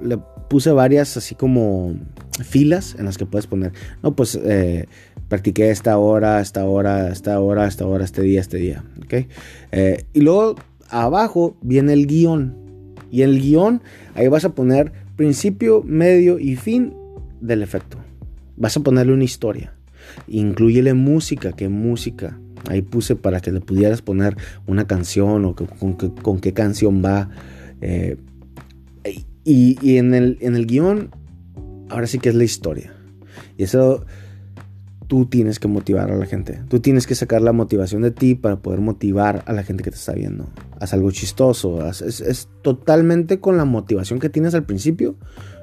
le 0.00 0.18
puse 0.48 0.70
varias 0.70 1.16
así 1.16 1.34
como 1.34 1.94
filas 2.42 2.96
en 2.98 3.04
las 3.04 3.18
que 3.18 3.26
puedes 3.26 3.46
poner, 3.46 3.72
no, 4.02 4.14
pues 4.14 4.38
eh, 4.42 4.86
practiqué 5.28 5.70
esta 5.70 5.98
hora, 5.98 6.40
esta 6.40 6.64
hora, 6.64 7.08
esta 7.10 7.38
hora, 7.40 7.66
esta 7.66 7.86
hora, 7.86 8.04
este 8.04 8.22
día, 8.22 8.40
este 8.40 8.56
día, 8.56 8.84
¿ok? 9.04 9.26
Eh, 9.72 10.04
y 10.12 10.20
luego 10.20 10.56
abajo 10.88 11.56
viene 11.60 11.92
el 11.92 12.06
guion. 12.06 12.56
Y 13.10 13.22
el 13.22 13.40
guion, 13.40 13.82
ahí 14.14 14.28
vas 14.28 14.44
a 14.44 14.54
poner 14.54 14.92
principio, 15.16 15.82
medio 15.82 16.38
y 16.38 16.56
fin 16.56 16.94
del 17.40 17.62
efecto. 17.62 17.98
Vas 18.56 18.76
a 18.76 18.80
ponerle 18.80 19.12
una 19.12 19.24
historia. 19.24 19.74
Incluyele 20.26 20.94
música, 20.94 21.52
¿qué 21.52 21.68
música? 21.68 22.38
Ahí 22.68 22.82
puse 22.82 23.16
para 23.16 23.40
que 23.40 23.52
le 23.52 23.60
pudieras 23.60 24.02
poner 24.02 24.36
una 24.66 24.86
canción 24.86 25.44
o 25.44 25.54
con, 25.54 26.40
qué 26.40 26.52
canción 26.52 27.02
va. 27.02 27.30
Eh, 27.80 28.16
y, 29.50 29.96
en, 29.96 30.14
el, 30.14 30.36
en 30.40 30.56
el 30.56 30.66
guion, 30.66 31.10
ahora 31.88 32.06
sí 32.06 32.18
que 32.18 32.28
es 32.28 32.34
la 32.34 32.44
historia. 32.44 32.92
Y 33.56 33.62
eso 33.62 34.04
tú 35.06 35.24
tienes 35.24 35.58
que 35.58 35.68
motivar 35.68 36.10
a 36.10 36.16
la 36.16 36.26
gente. 36.26 36.60
Tú 36.68 36.80
tienes 36.80 37.06
que 37.06 37.14
sacar 37.14 37.40
la 37.40 37.52
motivación 37.52 38.02
de 38.02 38.10
ti 38.10 38.34
para 38.34 38.60
poder 38.60 38.80
motivar 38.80 39.42
a 39.46 39.54
la 39.54 39.62
gente 39.62 39.82
que 39.82 39.90
te 39.90 39.96
está 39.96 40.12
viendo. 40.12 40.48
Haz 40.80 40.92
algo 40.92 41.10
chistoso. 41.10 41.88
es, 41.88 42.48
totalmente 42.62 43.40
con 43.40 43.56
la 43.56 43.64
motivación 43.64 44.18
que 44.18 44.28
tienes 44.28 44.54
al 44.54 44.66
principio, 44.66 45.16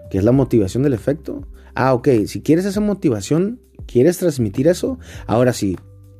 que 0.10 0.18
es 0.18 0.24
la 0.24 0.32
motivación 0.32 0.82
del 0.82 0.94
efecto. 0.94 1.48
Ah, 1.75 1.94
ok, 1.94 2.08
si 2.25 2.42
quieres 2.42 2.65
esa 2.65 2.82
motivación, 2.82 3.60
quieres 3.86 4.18
transmitir 4.18 4.68
eso, 4.68 4.98
ahora 5.27 5.54
sí, 5.54 5.77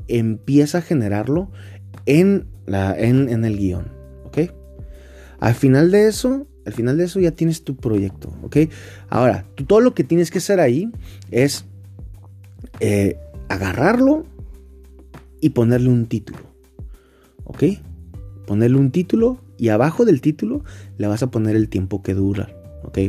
empieza 0.08 0.80
a 0.80 0.82
generarlo 0.82 1.50
en, 2.06 2.48
la, 2.68 2.96
en, 2.96 3.28
en 3.28 3.44
el 3.44 3.58
guion. 3.58 3.88
¿Ok? 4.26 4.52
Al 5.40 5.56
final 5.56 5.90
de 5.90 6.08
eso, 6.08 6.48
al 6.66 6.74
final 6.74 6.98
de 6.98 7.06
eso 7.06 7.20
ya 7.20 7.32
tienes 7.32 7.64
tu 7.64 7.76
proyecto, 7.76 8.34
¿ok? 8.44 8.58
Ahora, 9.10 9.46
todo 9.68 9.82
lo 9.82 9.94
que 9.94 10.04
tienes 10.04 10.32
que 10.32 10.40
hacer 10.40 10.60
ahí 10.60 10.90
es 11.32 11.66
eh, 12.80 13.18
agarrarlo 13.50 14.26
y 15.42 15.52
ponerle 15.52 15.90
un 15.90 16.08
título, 16.08 16.40
¿ok? 17.44 17.64
Ponerle 18.48 18.78
un 18.78 18.92
título 18.92 19.40
y 19.58 19.70
abajo 19.70 20.06
del 20.06 20.22
título 20.22 20.64
le 20.98 21.08
vas 21.08 21.24
a 21.24 21.32
poner 21.32 21.56
el 21.56 21.70
tiempo 21.70 22.02
que 22.02 22.14
dura, 22.14 22.50
¿ok? 22.84 23.00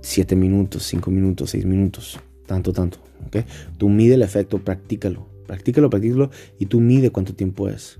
Siete 0.00 0.36
minutos, 0.36 0.84
cinco 0.84 1.10
minutos, 1.10 1.50
seis 1.50 1.64
minutos, 1.66 2.20
tanto, 2.46 2.72
tanto, 2.72 2.98
¿ok? 3.26 3.38
Tú 3.78 3.88
mide 3.88 4.14
el 4.14 4.22
efecto, 4.22 4.58
practícalo, 4.58 5.26
practícalo, 5.46 5.90
practícalo 5.90 6.30
y 6.58 6.66
tú 6.66 6.80
mide 6.80 7.10
cuánto 7.10 7.34
tiempo 7.34 7.68
es. 7.68 7.98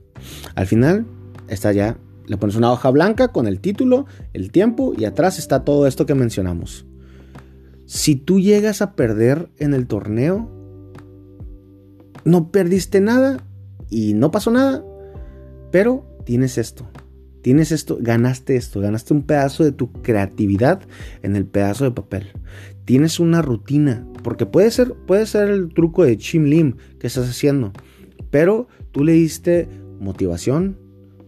Al 0.54 0.66
final 0.66 1.06
está 1.48 1.72
ya 1.72 1.98
le 2.26 2.36
pones 2.36 2.56
una 2.56 2.72
hoja 2.72 2.90
blanca 2.90 3.28
con 3.28 3.46
el 3.46 3.60
título, 3.60 4.06
el 4.32 4.50
tiempo 4.50 4.92
y 4.96 5.04
atrás 5.04 5.38
está 5.38 5.64
todo 5.64 5.86
esto 5.86 6.06
que 6.06 6.14
mencionamos. 6.14 6.86
Si 7.86 8.16
tú 8.16 8.40
llegas 8.40 8.82
a 8.82 8.94
perder 8.94 9.48
en 9.58 9.72
el 9.72 9.86
torneo, 9.86 10.50
no 12.24 12.50
perdiste 12.50 13.00
nada 13.00 13.46
y 13.88 14.14
no 14.14 14.30
pasó 14.30 14.50
nada, 14.50 14.84
pero 15.70 16.04
tienes 16.24 16.58
esto. 16.58 16.88
Tienes 17.42 17.70
esto, 17.70 17.98
ganaste 18.00 18.56
esto, 18.56 18.80
ganaste 18.80 19.14
un 19.14 19.22
pedazo 19.22 19.62
de 19.62 19.70
tu 19.70 19.92
creatividad 19.92 20.80
en 21.22 21.36
el 21.36 21.46
pedazo 21.46 21.84
de 21.84 21.92
papel. 21.92 22.32
Tienes 22.84 23.20
una 23.20 23.40
rutina, 23.40 24.04
porque 24.24 24.46
puede 24.46 24.72
ser, 24.72 24.94
puede 25.06 25.26
ser 25.26 25.50
el 25.50 25.72
truco 25.72 26.02
de 26.02 26.16
Chim 26.16 26.46
Lim 26.46 26.76
que 26.98 27.06
estás 27.06 27.28
haciendo, 27.28 27.72
pero 28.30 28.66
tú 28.90 29.04
le 29.04 29.12
diste 29.12 29.68
motivación, 30.00 30.76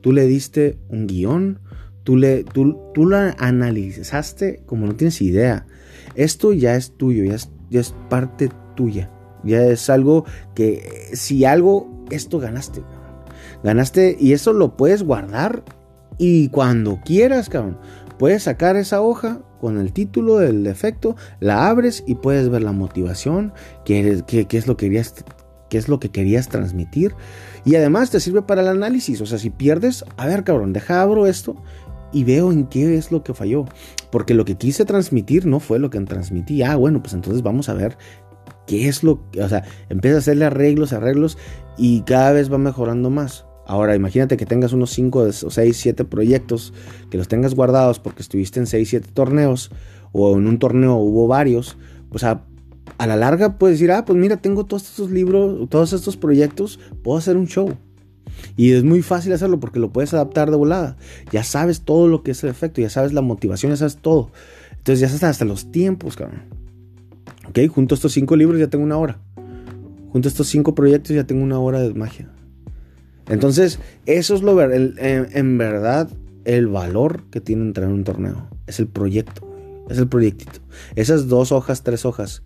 Tú 0.00 0.12
le 0.12 0.26
diste 0.26 0.78
un 0.88 1.07
guion, 1.07 1.61
tú, 2.05 2.17
le, 2.17 2.45
tú, 2.45 2.78
tú 2.95 3.07
la 3.07 3.35
analizaste 3.38 4.62
como 4.67 4.87
no 4.87 4.97
tienes 4.97 5.21
idea. 5.21 5.67
Esto 6.14 6.52
ya 6.52 6.76
es 6.76 6.97
tuyo, 6.97 7.25
ya 7.25 7.35
es, 7.35 7.50
ya 7.71 7.81
es 7.81 7.95
parte 8.09 8.50
tuya. 8.76 9.11
Ya 9.45 9.64
es 9.64 9.88
algo 9.88 10.25
que 10.55 11.11
si 11.12 11.45
algo, 11.45 12.05
esto 12.11 12.38
ganaste. 12.38 12.83
Ganaste 13.62 14.17
y 14.19 14.33
eso 14.33 14.52
lo 14.52 14.76
puedes 14.76 15.02
guardar 15.02 15.64
y 16.19 16.49
cuando 16.49 17.00
quieras, 17.05 17.49
cabrón. 17.49 17.78
Puedes 18.19 18.45
sacar 18.45 18.76
esa 18.76 19.00
hoja 19.00 19.43
con 19.61 19.78
el 19.78 19.93
título 19.93 20.38
del 20.38 20.67
efecto, 20.67 21.17
la 21.40 21.69
abres 21.69 22.02
y 22.07 22.17
puedes 22.17 22.49
ver 22.49 22.62
la 22.62 22.73
motivación, 22.73 23.52
qué, 23.85 24.23
qué, 24.26 24.47
qué 24.47 24.59
es 24.59 24.67
lo 24.67 24.76
que 24.76 24.87
querías 24.87 25.14
qué 25.69 25.79
es 25.79 25.89
lo 25.89 26.01
que 26.01 26.11
querías 26.11 26.49
transmitir. 26.49 27.15
Y 27.65 27.75
además 27.77 28.11
te 28.11 28.21
sirve 28.21 28.43
para 28.43 28.63
el 28.63 28.69
análisis. 28.69 29.21
O 29.21 29.27
sea, 29.27 29.39
si 29.39 29.51
pierdes, 29.51 30.05
a 30.17 30.27
ver, 30.27 30.45
cabrón, 30.45 30.73
deja 30.73 31.03
abro 31.03 31.27
esto 31.27 31.57
y 32.13 32.25
veo 32.25 32.53
en 32.53 32.67
qué 32.67 32.97
es 32.97 33.13
lo 33.13 33.23
que 33.23 33.35
falló. 33.35 33.67
Porque 34.11 34.35
lo 34.35 34.45
que 34.45 34.57
quise 34.57 34.85
transmitir 34.85 35.47
no 35.47 35.61
fue 35.61 35.79
lo 35.79 35.91
que 35.91 36.01
transmití. 36.01 36.63
Ah, 36.63 36.77
bueno, 36.77 37.03
pues 37.03 37.15
entonces 37.15 37.43
vamos 37.43 37.69
a 37.69 37.75
ver 37.75 37.99
qué 38.67 38.89
es 38.89 39.03
lo 39.03 39.31
que. 39.31 39.43
O 39.43 39.49
sea, 39.49 39.65
empieza 39.89 40.17
a 40.17 40.21
hacerle 40.21 40.45
arreglos, 40.45 40.93
arreglos 40.93 41.39
y 41.77 42.03
cada 42.03 42.33
vez 42.33 42.53
va 42.53 42.59
mejorando 42.59 43.11
más. 43.11 43.45
Ahora, 43.67 43.95
imagínate 43.95 44.39
que 44.39 44.47
tengas 44.47 44.73
unos 44.73 44.91
5 44.93 45.19
o 45.19 45.51
6, 45.51 45.77
7 45.77 46.05
proyectos, 46.07 46.73
que 47.11 47.19
los 47.19 47.29
tengas 47.29 47.55
guardados 47.55 47.99
porque 47.99 48.23
estuviste 48.23 48.59
en 48.61 48.67
6, 48.67 48.89
7 48.89 49.09
torneos, 49.13 49.71
o 50.13 50.39
en 50.39 50.47
un 50.47 50.59
torneo 50.59 50.95
hubo 50.95 51.27
varios. 51.27 51.77
O 52.11 52.19
sea, 52.19 52.47
a 52.97 53.07
la 53.07 53.16
larga 53.16 53.59
puedes 53.59 53.78
decir, 53.78 53.92
ah, 53.92 54.04
pues 54.04 54.18
mira, 54.18 54.38
tengo 54.38 54.64
todos 54.64 54.85
estos 54.85 55.11
libros, 55.11 55.68
todos 55.68 55.92
estos 55.92 56.16
proyectos, 56.16 56.80
puedo 57.02 57.18
hacer 57.18 57.37
un 57.37 57.47
show. 57.47 57.76
Y 58.57 58.73
es 58.73 58.85
muy 58.85 59.02
fácil 59.02 59.33
hacerlo 59.33 59.61
porque 59.61 59.80
lo 59.80 59.92
puedes 59.92 60.14
adaptar 60.14 60.50
de 60.50 60.57
volada. 60.57 60.97
Ya 61.33 61.45
sabes 61.45 61.83
todo 61.83 62.09
lo 62.09 62.23
que 62.23 62.33
es 62.33 62.42
el 62.45 62.50
efecto, 62.50 62.80
ya 62.80 62.90
sabes 62.90 63.12
la 63.12 63.21
motivación, 63.21 63.73
ya 63.73 63.76
sabes 63.76 63.97
todo. 63.97 64.30
Entonces 64.78 65.00
ya 65.00 65.09
sabes 65.09 65.25
hasta 65.25 65.45
los 65.45 65.71
tiempos, 65.71 66.16
cabrón. 66.16 66.42
Ok, 67.49 67.59
junto 67.68 67.95
a 67.95 67.97
estos 67.97 68.12
cinco 68.12 68.37
libros 68.37 68.59
ya 68.59 68.68
tengo 68.68 68.85
una 68.85 68.97
hora. 68.97 69.21
Junto 70.12 70.28
a 70.28 70.30
estos 70.30 70.47
cinco 70.47 70.75
proyectos 70.75 71.14
ya 71.14 71.25
tengo 71.25 71.42
una 71.42 71.59
hora 71.59 71.80
de 71.80 71.92
magia. 71.95 72.30
Entonces, 73.28 73.78
eso 74.07 74.35
es 74.35 74.42
lo 74.42 74.61
en, 74.62 74.97
en 74.99 75.59
verdad 75.59 76.09
el 76.45 76.66
valor 76.66 77.25
que 77.30 77.40
tiene 77.40 77.62
entrar 77.62 77.88
en 77.88 77.95
un 77.95 78.04
torneo. 78.04 78.49
Es 78.66 78.78
el 78.80 78.87
proyecto. 78.87 79.47
Es 79.88 79.99
el 79.99 80.09
proyectito. 80.09 80.61
Esas 80.97 81.28
dos 81.28 81.52
hojas, 81.52 81.83
tres 81.83 82.04
hojas, 82.04 82.42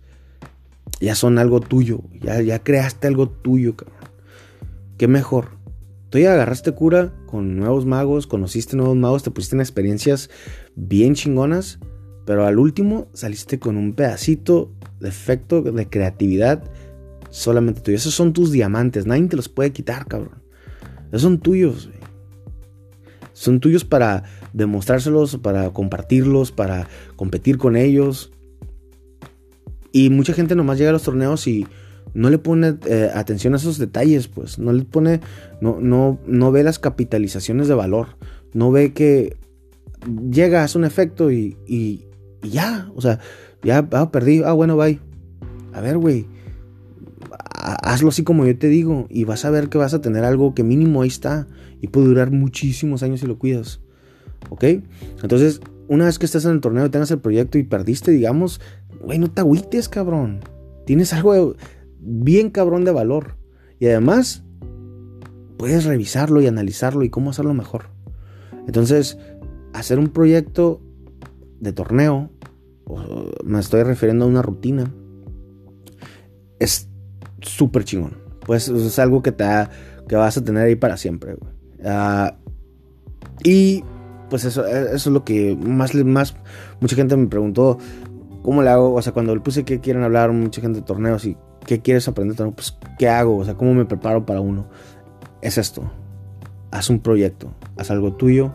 ya 0.99 1.15
son 1.15 1.37
algo 1.37 1.59
tuyo. 1.59 2.01
Ya, 2.21 2.41
ya 2.41 2.59
creaste 2.59 3.07
algo 3.07 3.29
tuyo, 3.29 3.75
cabrón. 3.75 3.97
¿Qué 4.97 5.07
mejor? 5.07 5.57
Tú 6.09 6.19
ya 6.19 6.33
agarraste 6.33 6.71
cura 6.73 7.11
con 7.25 7.57
nuevos 7.57 7.85
magos, 7.85 8.27
conociste 8.27 8.77
nuevos 8.77 8.95
magos, 8.95 9.23
te 9.23 9.31
pusiste 9.31 9.55
en 9.55 9.61
experiencias 9.61 10.29
bien 10.75 11.15
chingonas, 11.15 11.79
pero 12.25 12.45
al 12.45 12.59
último 12.59 13.07
saliste 13.13 13.57
con 13.57 13.77
un 13.77 13.93
pedacito 13.93 14.71
de 14.99 15.09
efecto 15.09 15.63
de 15.63 15.89
creatividad 15.89 16.63
solamente 17.31 17.81
tuyo. 17.81 17.97
Esos 17.97 18.13
son 18.13 18.31
tus 18.31 18.51
diamantes, 18.51 19.07
nadie 19.07 19.27
te 19.27 19.35
los 19.35 19.49
puede 19.49 19.71
quitar, 19.71 20.05
cabrón. 20.05 20.43
Esos 21.07 21.23
son 21.23 21.39
tuyos, 21.39 21.89
Son 23.33 23.59
tuyos 23.59 23.83
para 23.83 24.23
demostrárselos, 24.53 25.37
para 25.37 25.71
compartirlos, 25.71 26.51
para 26.51 26.87
competir 27.15 27.57
con 27.57 27.75
ellos. 27.75 28.32
Y 29.93 30.09
mucha 30.09 30.33
gente 30.33 30.55
nomás 30.55 30.79
llega 30.79 30.89
a 30.89 30.93
los 30.93 31.03
torneos 31.03 31.47
y 31.47 31.67
no 32.15 32.31
le 32.31 32.39
pone 32.39 32.77
eh, 32.87 33.11
atención 33.13 33.53
a 33.53 33.57
esos 33.57 33.77
detalles, 33.77 34.27
pues. 34.27 34.57
No 34.57 34.73
le 34.73 34.83
pone, 34.83 35.21
no, 35.61 35.79
no, 35.79 36.19
no 36.25 36.51
ve 36.51 36.63
las 36.63 36.79
capitalizaciones 36.79 37.67
de 37.67 37.75
valor. 37.75 38.17
No 38.53 38.71
ve 38.71 38.91
que 38.91 39.37
llega, 40.29 40.63
hace 40.63 40.79
un 40.79 40.83
efecto 40.83 41.31
y, 41.31 41.57
y, 41.67 42.07
ya. 42.41 42.91
O 42.95 43.01
sea, 43.01 43.19
ya 43.61 43.87
ah, 43.91 44.11
perdí. 44.11 44.41
Ah, 44.43 44.53
bueno, 44.53 44.75
bye. 44.75 44.99
A 45.73 45.79
ver, 45.79 45.99
güey. 45.99 46.25
Hazlo 47.53 48.09
así 48.09 48.23
como 48.23 48.45
yo 48.45 48.57
te 48.57 48.67
digo 48.67 49.07
y 49.09 49.23
vas 49.23 49.45
a 49.45 49.49
ver 49.49 49.69
que 49.69 49.77
vas 49.77 49.93
a 49.93 50.01
tener 50.01 50.25
algo 50.25 50.53
que 50.53 50.63
mínimo 50.63 51.01
ahí 51.01 51.07
está 51.07 51.47
y 51.79 51.87
puede 51.87 52.07
durar 52.07 52.31
muchísimos 52.31 53.03
años 53.03 53.21
si 53.21 53.27
lo 53.27 53.37
cuidas. 53.37 53.79
¿Ok? 54.49 54.63
Entonces, 55.21 55.61
una 55.87 56.05
vez 56.05 56.19
que 56.19 56.25
estás 56.25 56.45
en 56.45 56.51
el 56.51 56.61
torneo 56.61 56.85
y 56.85 56.89
tengas 56.89 57.11
el 57.11 57.19
proyecto 57.19 57.57
y 57.57 57.63
perdiste, 57.63 58.11
digamos, 58.11 58.59
güey, 59.03 59.19
no 59.19 59.29
te 59.31 59.41
agüites, 59.41 59.89
cabrón. 59.89 60.41
Tienes 60.85 61.13
algo 61.13 61.55
bien 61.99 62.49
cabrón 62.49 62.85
de 62.85 62.91
valor. 62.91 63.35
Y 63.79 63.87
además, 63.87 64.43
puedes 65.57 65.85
revisarlo 65.85 66.41
y 66.41 66.47
analizarlo 66.47 67.03
y 67.03 67.09
cómo 67.09 67.29
hacerlo 67.29 67.53
mejor. 67.53 67.85
Entonces, 68.67 69.17
hacer 69.73 69.99
un 69.99 70.09
proyecto 70.09 70.81
de 71.59 71.73
torneo, 71.73 72.29
me 73.43 73.59
estoy 73.59 73.83
refiriendo 73.83 74.25
a 74.25 74.27
una 74.27 74.41
rutina, 74.41 74.93
es 76.59 76.89
súper 77.41 77.83
chingón. 77.83 78.17
Pues 78.45 78.67
es 78.67 78.99
algo 78.99 79.21
que, 79.23 79.31
te 79.31 79.45
que 80.07 80.15
vas 80.15 80.37
a 80.37 80.43
tener 80.43 80.63
ahí 80.63 80.75
para 80.75 80.97
siempre. 80.97 81.35
Ah, 81.83 82.37
y 83.43 83.83
pues 84.29 84.45
eso, 84.45 84.65
eso, 84.65 84.95
es 84.95 85.05
lo 85.07 85.23
que 85.23 85.55
más, 85.55 85.93
más 85.95 86.35
mucha 86.79 86.95
gente 86.95 87.15
me 87.15 87.27
preguntó, 87.27 87.77
¿cómo 88.43 88.61
le 88.61 88.69
hago? 88.69 88.93
O 88.93 89.01
sea, 89.01 89.13
cuando 89.13 89.33
le 89.33 89.41
puse 89.41 89.63
que 89.63 89.79
quieren 89.79 90.03
hablar 90.03 90.31
mucha 90.31 90.61
gente 90.61 90.81
de 90.81 90.85
torneos 90.85 91.25
y 91.25 91.35
qué 91.65 91.81
quieres 91.81 92.07
aprender, 92.07 92.35
pues 92.53 92.77
¿qué 92.99 93.09
hago? 93.09 93.37
O 93.37 93.45
sea, 93.45 93.55
¿cómo 93.55 93.73
me 93.73 93.85
preparo 93.85 94.25
para 94.25 94.41
uno? 94.41 94.67
Es 95.41 95.57
esto. 95.57 95.91
Haz 96.69 96.89
un 96.89 96.99
proyecto, 96.99 97.51
haz 97.77 97.89
algo 97.89 98.13
tuyo 98.13 98.51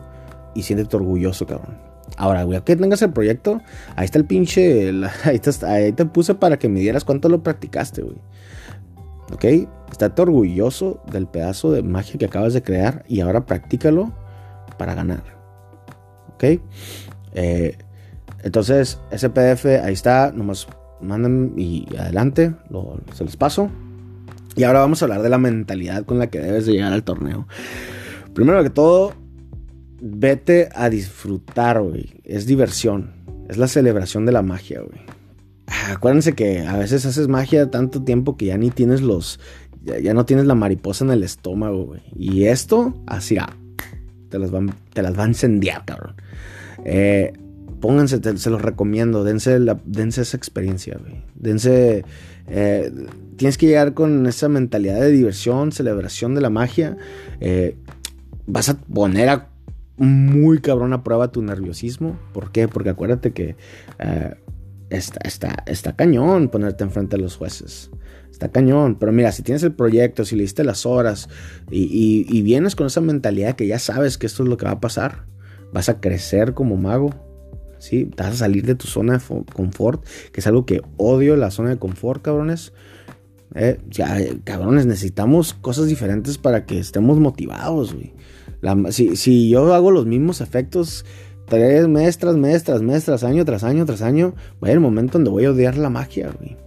y 0.55 0.63
siéntete 0.63 0.95
orgulloso, 0.95 1.45
cabrón. 1.45 1.77
Ahora, 2.17 2.43
güey, 2.43 2.61
que 2.61 2.75
tengas 2.75 3.01
el 3.01 3.11
proyecto, 3.11 3.61
ahí 3.95 4.05
está 4.05 4.19
el 4.19 4.25
pinche, 4.25 4.89
ahí, 5.23 5.41
ahí 5.67 5.91
te 5.91 6.05
puse 6.05 6.35
para 6.35 6.57
que 6.57 6.69
me 6.69 6.79
dieras 6.79 7.03
cuánto 7.03 7.29
lo 7.29 7.43
practicaste, 7.43 8.01
güey. 8.01 8.17
¿Ok? 9.31 9.45
Estate 9.91 10.21
orgulloso 10.21 11.01
del 11.11 11.27
pedazo 11.27 11.71
de 11.71 11.83
magia 11.83 12.17
que 12.17 12.25
acabas 12.25 12.53
de 12.53 12.63
crear 12.63 13.03
y 13.07 13.21
ahora 13.21 13.45
practícalo 13.45 14.11
para 14.77 14.95
ganar. 14.95 15.23
¿Ok? 16.33 16.61
Eh, 17.33 17.77
entonces, 18.43 18.99
ese 19.11 19.29
PDF 19.29 19.65
ahí 19.83 19.93
está, 19.93 20.31
nomás 20.33 20.67
mandan 21.01 21.53
y 21.57 21.87
adelante, 21.97 22.53
se 23.13 23.23
los 23.23 23.37
paso. 23.37 23.69
Y 24.55 24.63
ahora 24.63 24.79
vamos 24.79 25.01
a 25.01 25.05
hablar 25.05 25.21
de 25.21 25.29
la 25.29 25.37
mentalidad 25.37 26.03
con 26.05 26.19
la 26.19 26.27
que 26.27 26.39
debes 26.39 26.65
de 26.65 26.73
llegar 26.73 26.91
al 26.91 27.03
torneo. 27.03 27.47
Primero 28.33 28.61
que 28.63 28.69
todo, 28.69 29.13
vete 30.01 30.69
a 30.73 30.89
disfrutar, 30.89 31.81
güey. 31.81 32.21
Es 32.23 32.45
diversión. 32.45 33.13
Es 33.47 33.57
la 33.57 33.67
celebración 33.67 34.25
de 34.25 34.31
la 34.31 34.41
magia, 34.41 34.81
güey. 34.81 34.99
Acuérdense 35.91 36.33
que 36.33 36.61
a 36.61 36.77
veces 36.77 37.05
haces 37.05 37.27
magia 37.27 37.69
tanto 37.69 38.03
tiempo 38.03 38.37
que 38.37 38.45
ya 38.45 38.57
ni 38.57 38.69
tienes 38.71 39.01
los. 39.01 39.39
Ya, 39.83 40.13
no 40.13 40.25
tienes 40.25 40.45
la 40.45 40.55
mariposa 40.55 41.05
en 41.05 41.11
el 41.11 41.23
estómago, 41.23 41.85
güey. 41.85 42.01
Y 42.15 42.45
esto, 42.45 43.01
así, 43.07 43.37
ah, 43.37 43.55
te 44.29 44.39
las, 44.39 44.51
van, 44.51 44.73
te 44.93 45.01
las 45.01 45.17
va 45.17 45.23
a 45.23 45.27
incendiar, 45.27 45.85
cabrón. 45.85 46.15
Eh, 46.85 47.33
pónganse, 47.79 48.19
se 48.37 48.49
los 48.49 48.61
recomiendo, 48.61 49.23
dense, 49.23 49.59
la, 49.59 49.79
dense 49.85 50.21
esa 50.21 50.37
experiencia, 50.37 50.97
güey. 50.99 51.23
Dense, 51.35 52.03
eh, 52.47 52.91
tienes 53.37 53.57
que 53.57 53.67
llegar 53.67 53.93
con 53.93 54.25
esa 54.27 54.49
mentalidad 54.49 54.99
de 54.99 55.11
diversión, 55.11 55.71
celebración 55.71 56.35
de 56.35 56.41
la 56.41 56.49
magia. 56.49 56.97
Eh, 57.39 57.77
vas 58.47 58.69
a 58.69 58.79
poner 58.79 59.29
a 59.29 59.49
muy 59.97 60.59
cabrón 60.59 60.93
a 60.93 61.03
prueba 61.03 61.31
tu 61.31 61.41
nerviosismo. 61.41 62.17
¿Por 62.33 62.51
qué? 62.51 62.67
Porque 62.67 62.89
acuérdate 62.89 63.31
que 63.31 63.55
eh, 63.99 64.35
está, 64.89 65.19
está, 65.27 65.63
está 65.65 65.95
cañón 65.95 66.49
ponerte 66.49 66.83
enfrente 66.83 67.17
de 67.17 67.23
los 67.23 67.35
jueces. 67.35 67.91
Está 68.31 68.49
cañón. 68.49 68.97
Pero 68.99 69.11
mira, 69.11 69.31
si 69.31 69.43
tienes 69.43 69.63
el 69.63 69.73
proyecto, 69.73 70.25
si 70.25 70.35
le 70.35 70.43
diste 70.43 70.63
las 70.63 70.85
horas 70.85 71.29
y 71.71 72.41
vienes 72.41 72.75
con 72.75 72.87
esa 72.87 73.01
mentalidad 73.01 73.55
que 73.55 73.67
ya 73.67 73.79
sabes 73.79 74.17
que 74.17 74.27
esto 74.27 74.43
es 74.43 74.49
lo 74.49 74.57
que 74.57 74.65
va 74.65 74.71
a 74.71 74.79
pasar, 74.79 75.25
vas 75.73 75.89
a 75.89 75.99
crecer 75.99 76.53
como 76.53 76.77
mago 76.77 77.28
¿sí? 77.79 78.09
Vas 78.15 78.27
a 78.27 78.35
salir 78.35 78.65
de 78.65 78.75
tu 78.75 78.87
zona 78.87 79.17
de 79.17 79.43
confort, 79.53 80.05
que 80.31 80.41
es 80.41 80.47
algo 80.47 80.65
que 80.65 80.81
odio, 80.97 81.35
la 81.35 81.51
zona 81.51 81.71
de 81.71 81.77
confort, 81.77 82.21
cabrones. 82.21 82.73
Eh, 83.55 83.79
ya, 83.89 84.17
cabrones, 84.43 84.85
necesitamos 84.85 85.53
cosas 85.53 85.87
diferentes 85.87 86.37
para 86.37 86.65
que 86.65 86.79
estemos 86.79 87.19
motivados, 87.19 87.95
güey. 87.95 88.13
si, 88.91 89.49
yo 89.49 89.73
hago 89.73 89.89
los 89.89 90.05
mismos 90.05 90.41
efectos 90.41 91.05
tres 91.47 91.87
mes 91.87 92.19
tras 92.19 92.37
mes, 92.37 92.63
tras 92.63 92.83
mes, 92.83 93.05
tras 93.05 93.23
año, 93.23 93.43
tras 93.43 93.63
año, 93.63 93.85
tras 93.85 94.03
año, 94.03 94.35
va 94.35 94.35
a 94.35 94.65
haber 94.65 94.73
el 94.73 94.79
momento 94.81 95.13
donde 95.13 95.31
voy 95.31 95.45
a 95.45 95.51
odiar 95.51 95.77
la 95.77 95.89
magia, 95.89 96.31
güey. 96.37 96.57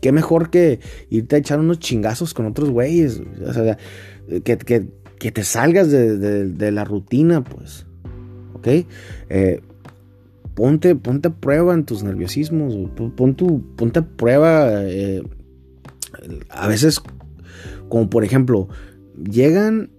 Qué 0.00 0.12
mejor 0.12 0.50
que 0.50 0.80
irte 1.10 1.36
a 1.36 1.38
echar 1.38 1.58
unos 1.58 1.78
chingazos 1.78 2.34
con 2.34 2.46
otros 2.46 2.70
güeyes. 2.70 3.22
O 3.46 3.52
sea, 3.52 3.78
que, 4.44 4.58
que, 5.18 5.32
te 5.32 5.44
salgas 5.44 5.90
de, 5.90 6.70
la 6.72 6.84
rutina, 6.84 7.42
pues. 7.42 7.86
¿Ok? 8.54 8.66
Eh, 9.30 9.60
ponte, 10.56 10.96
ponte 10.96 11.28
a 11.28 11.34
prueba 11.34 11.74
en 11.74 11.84
tus 11.84 12.02
nerviosismos, 12.02 12.74
pon 12.96 13.36
ponte 13.76 13.98
a 14.00 14.02
prueba. 14.02 14.82
Eh, 14.82 15.22
a 16.50 16.66
veces, 16.66 17.00
como 17.88 18.10
por 18.10 18.24
ejemplo, 18.24 18.68
llegan 19.22 19.90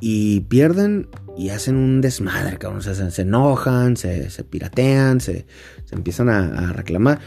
y 0.00 0.40
pierden 0.40 1.08
y 1.36 1.50
hacen 1.50 1.76
un 1.76 2.00
desmadre, 2.00 2.56
cabrón. 2.56 2.82
Se, 2.82 3.10
se 3.10 3.22
enojan, 3.22 3.96
se, 3.96 4.28
piratean, 4.48 5.20
se, 5.20 5.46
empiezan 5.92 6.30
a, 6.30 6.72
reclamar. 6.72 7.20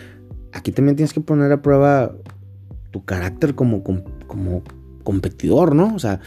Aquí 0.52 0.72
también 0.72 0.96
tienes 0.96 1.14
que 1.14 1.22
poner 1.22 1.52
a 1.52 1.62
prueba 1.62 2.16
tu 2.92 3.06
carácter 3.06 3.54
como, 3.54 3.84
como 3.84 4.64
competidor, 5.04 5.76
¿no? 5.76 5.94
O 5.94 6.00
sea, 6.00 6.22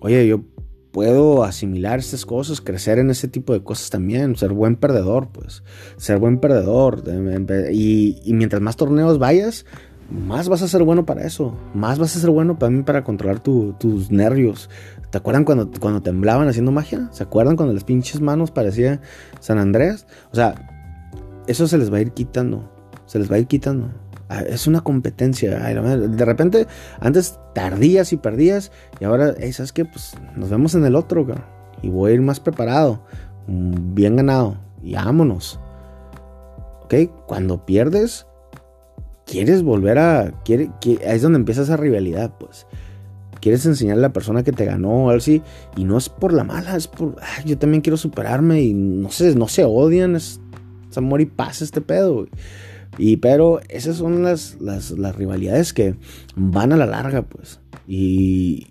oye, 0.00 0.28
yo 0.28 0.44
puedo 0.94 1.42
asimilar 1.42 1.98
estas 1.98 2.24
cosas, 2.24 2.60
crecer 2.60 3.00
en 3.00 3.10
ese 3.10 3.26
tipo 3.26 3.52
de 3.52 3.64
cosas 3.64 3.90
también, 3.90 4.36
ser 4.36 4.52
buen 4.52 4.76
perdedor, 4.76 5.28
pues, 5.32 5.64
ser 5.96 6.20
buen 6.20 6.38
perdedor. 6.38 7.02
Y, 7.72 8.22
mientras 8.26 8.62
más 8.62 8.76
torneos 8.76 9.18
vayas, 9.18 9.66
más 10.08 10.48
vas 10.48 10.62
a 10.62 10.68
ser 10.68 10.84
bueno 10.84 11.04
para 11.04 11.26
eso, 11.26 11.58
más 11.74 11.98
vas 11.98 12.14
a 12.14 12.20
ser 12.20 12.30
bueno 12.30 12.56
también 12.56 12.84
para 12.84 13.02
controlar 13.02 13.40
tus 13.40 14.12
nervios. 14.12 14.70
¿Te 15.10 15.18
acuerdan 15.18 15.44
cuando, 15.44 15.68
cuando 15.80 16.00
temblaban 16.00 16.46
haciendo 16.46 16.70
magia? 16.70 17.08
¿Se 17.10 17.24
acuerdan 17.24 17.56
cuando 17.56 17.74
las 17.74 17.82
pinches 17.82 18.20
manos 18.20 18.52
parecía 18.52 19.00
San 19.40 19.58
Andrés? 19.58 20.06
O 20.30 20.36
sea, 20.36 20.54
eso 21.48 21.66
se 21.66 21.76
les 21.76 21.92
va 21.92 21.96
a 21.96 22.02
ir 22.02 22.12
quitando, 22.12 22.70
se 23.06 23.18
les 23.18 23.28
va 23.28 23.34
a 23.34 23.40
ir 23.40 23.48
quitando. 23.48 23.90
Ah, 24.28 24.42
es 24.42 24.66
una 24.66 24.80
competencia. 24.80 25.58
de 25.58 26.24
repente, 26.24 26.66
antes 27.00 27.38
tardías 27.54 28.12
y 28.12 28.16
perdías. 28.16 28.72
Y 29.00 29.04
ahora, 29.04 29.34
¿sabes 29.52 29.72
qué? 29.72 29.84
Pues 29.84 30.14
nos 30.36 30.50
vemos 30.50 30.74
en 30.74 30.84
el 30.84 30.96
otro, 30.96 31.26
Y 31.82 31.90
voy 31.90 32.12
a 32.12 32.14
ir 32.14 32.22
más 32.22 32.40
preparado. 32.40 33.02
Mm, 33.46 33.94
bien 33.94 34.16
ganado. 34.16 34.56
Y 34.82 34.94
vámonos. 34.94 35.60
¿Ok? 36.82 36.94
Cuando 37.26 37.66
pierdes, 37.66 38.26
quieres 39.26 39.62
volver 39.62 39.98
a. 39.98 40.32
Quiere, 40.44 40.70
es 41.02 41.22
donde 41.22 41.38
empieza 41.38 41.62
esa 41.62 41.76
rivalidad, 41.76 42.32
pues. 42.38 42.66
Quieres 43.40 43.66
enseñarle 43.66 44.06
a 44.06 44.08
la 44.08 44.12
persona 44.14 44.42
que 44.42 44.52
te 44.52 44.64
ganó 44.64 45.10
algo 45.10 45.18
así. 45.18 45.42
Y 45.76 45.84
no 45.84 45.98
es 45.98 46.08
por 46.08 46.32
la 46.32 46.44
mala, 46.44 46.76
es 46.76 46.88
por. 46.88 47.16
yo 47.44 47.58
también 47.58 47.82
quiero 47.82 47.98
superarme. 47.98 48.62
Y 48.62 48.72
no 48.72 49.10
sé, 49.10 49.34
no 49.34 49.48
se 49.48 49.64
odian. 49.64 50.16
Es 50.16 50.40
amor 50.96 51.20
y 51.20 51.26
paz 51.26 51.60
este 51.60 51.80
pedo, 51.80 52.26
y 52.98 53.16
pero 53.16 53.60
esas 53.68 53.96
son 53.96 54.22
las, 54.22 54.56
las, 54.60 55.16
rivalidades 55.16 55.72
que 55.72 55.96
van 56.36 56.72
a 56.72 56.76
la 56.76 56.86
larga, 56.86 57.22
pues. 57.22 57.60
Y 57.86 58.68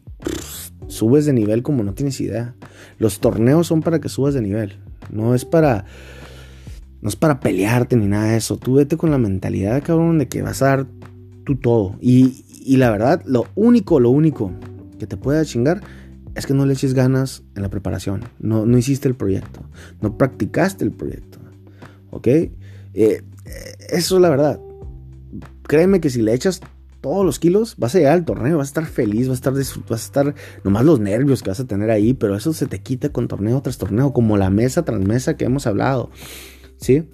subes 0.87 1.25
de 1.25 1.33
nivel 1.33 1.63
como 1.63 1.83
no 1.83 1.93
tienes 1.93 2.19
idea. 2.21 2.55
Los 2.99 3.19
torneos 3.19 3.67
son 3.67 3.81
para 3.81 3.99
que 3.99 4.09
subas 4.09 4.33
de 4.33 4.41
nivel. 4.41 4.77
No 5.11 5.35
es 5.35 5.45
para... 5.45 5.85
No 7.01 7.09
es 7.09 7.17
para 7.17 7.41
pelearte 7.41 7.97
ni 7.97 8.07
nada 8.07 8.31
de 8.31 8.37
eso. 8.37 8.55
Tú 8.55 8.75
vete 8.75 8.95
con 8.95 9.11
la 9.11 9.17
mentalidad, 9.17 9.83
cabrón, 9.83 10.19
de 10.19 10.29
que 10.29 10.41
vas 10.41 10.61
a 10.61 10.67
dar 10.67 10.87
tu 11.43 11.57
todo. 11.57 11.97
Y, 11.99 12.45
y 12.65 12.77
la 12.77 12.91
verdad, 12.91 13.21
lo 13.25 13.45
único, 13.55 13.99
lo 13.99 14.09
único 14.09 14.53
que 14.97 15.05
te 15.05 15.17
puede 15.17 15.43
chingar 15.45 15.81
es 16.33 16.45
que 16.45 16.53
no 16.53 16.65
le 16.65 16.73
eches 16.73 16.93
ganas 16.93 17.43
en 17.55 17.61
la 17.61 17.69
preparación. 17.69 18.21
No, 18.39 18.65
no 18.65 18.77
hiciste 18.77 19.09
el 19.09 19.15
proyecto. 19.15 19.63
No 20.01 20.17
practicaste 20.17 20.85
el 20.85 20.93
proyecto. 20.93 21.39
¿Ok? 22.09 22.27
Eh, 22.27 23.23
eso 23.89 24.15
es 24.15 24.21
la 24.21 24.29
verdad. 24.29 24.59
Créeme 25.63 26.01
que 26.01 26.09
si 26.09 26.21
le 26.21 26.33
echas 26.33 26.61
todos 27.01 27.25
los 27.25 27.37
kilos, 27.37 27.75
vas 27.77 27.93
a 27.95 27.97
llegar 27.97 28.13
al 28.13 28.25
torneo, 28.25 28.57
vas 28.57 28.67
a 28.67 28.71
estar 28.71 28.85
feliz, 28.85 29.27
vas 29.27 29.45
a 29.45 29.51
estar, 29.51 29.53
vas 29.89 30.01
a 30.01 30.05
estar 30.05 30.35
nomás 30.63 30.85
los 30.85 30.99
nervios 30.99 31.43
que 31.43 31.49
vas 31.49 31.59
a 31.59 31.67
tener 31.67 31.91
ahí, 31.91 32.13
pero 32.13 32.35
eso 32.35 32.53
se 32.53 32.65
te 32.65 32.81
quita 32.81 33.09
con 33.09 33.27
torneo 33.27 33.61
tras 33.61 33.77
torneo, 33.77 34.13
como 34.13 34.37
la 34.37 34.49
mesa 34.49 34.85
tras 34.85 35.01
mesa 35.01 35.35
que 35.35 35.45
hemos 35.45 35.67
hablado. 35.67 36.09
¿Sí? 36.77 37.09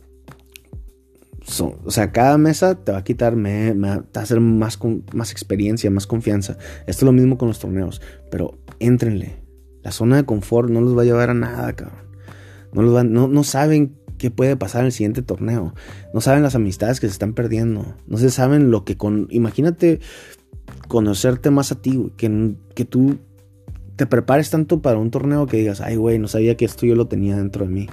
o 1.86 1.90
sea, 1.90 2.12
cada 2.12 2.38
mesa 2.38 2.76
te 2.76 2.92
va 2.92 3.00
a 3.00 3.04
quitar, 3.04 3.36
me, 3.36 3.74
va 3.74 4.06
a 4.14 4.20
hacer 4.20 4.40
más, 4.40 4.78
más 5.14 5.32
experiencia, 5.32 5.90
más 5.90 6.06
confianza. 6.06 6.58
Esto 6.82 6.92
es 6.92 7.04
lo 7.04 7.12
mismo 7.12 7.38
con 7.38 7.48
los 7.48 7.60
torneos, 7.60 8.02
pero 8.30 8.60
éntrenle. 8.80 9.44
La 9.82 9.92
zona 9.92 10.18
de 10.18 10.26
confort 10.26 10.70
no 10.70 10.82
los 10.82 10.96
va 10.98 11.02
a 11.02 11.06
llevar 11.06 11.32
a 11.32 11.34
nada, 11.34 11.74
cabrón. 11.74 12.10
No, 12.74 12.84
los 12.84 13.06
no, 13.06 13.28
no 13.28 13.44
saben 13.44 13.98
qué 14.20 14.30
puede 14.30 14.56
pasar 14.56 14.82
en 14.82 14.88
el 14.88 14.92
siguiente 14.92 15.24
torneo. 15.24 15.74
No 16.14 16.22
saben 16.22 16.44
las 16.44 16.54
amistades 16.54 17.00
que 17.00 17.08
se 17.08 17.14
están 17.14 17.34
perdiendo. 17.34 17.96
No 18.06 18.18
se 18.20 18.30
saben 18.30 18.70
lo 18.70 18.86
que 18.86 18.96
con... 18.96 19.28
Imagínate 19.32 20.00
conocerte 20.88 21.50
más 21.50 21.72
a 21.72 21.82
ti, 21.82 22.12
que, 22.18 22.56
que 22.76 22.86
tú 22.86 23.18
te 23.96 24.06
prepares 24.06 24.50
tanto 24.50 24.82
para 24.82 25.00
un 25.00 25.10
torneo 25.10 25.48
que 25.48 25.58
digas, 25.58 25.82
ay, 25.82 25.96
güey, 25.96 26.20
no 26.20 26.28
sabía 26.28 26.56
que 26.56 26.66
esto 26.66 26.86
yo 26.86 26.96
lo 26.96 27.08
tenía 27.08 27.36
dentro 27.36 27.66
de 27.66 27.72
mí. 27.72 27.90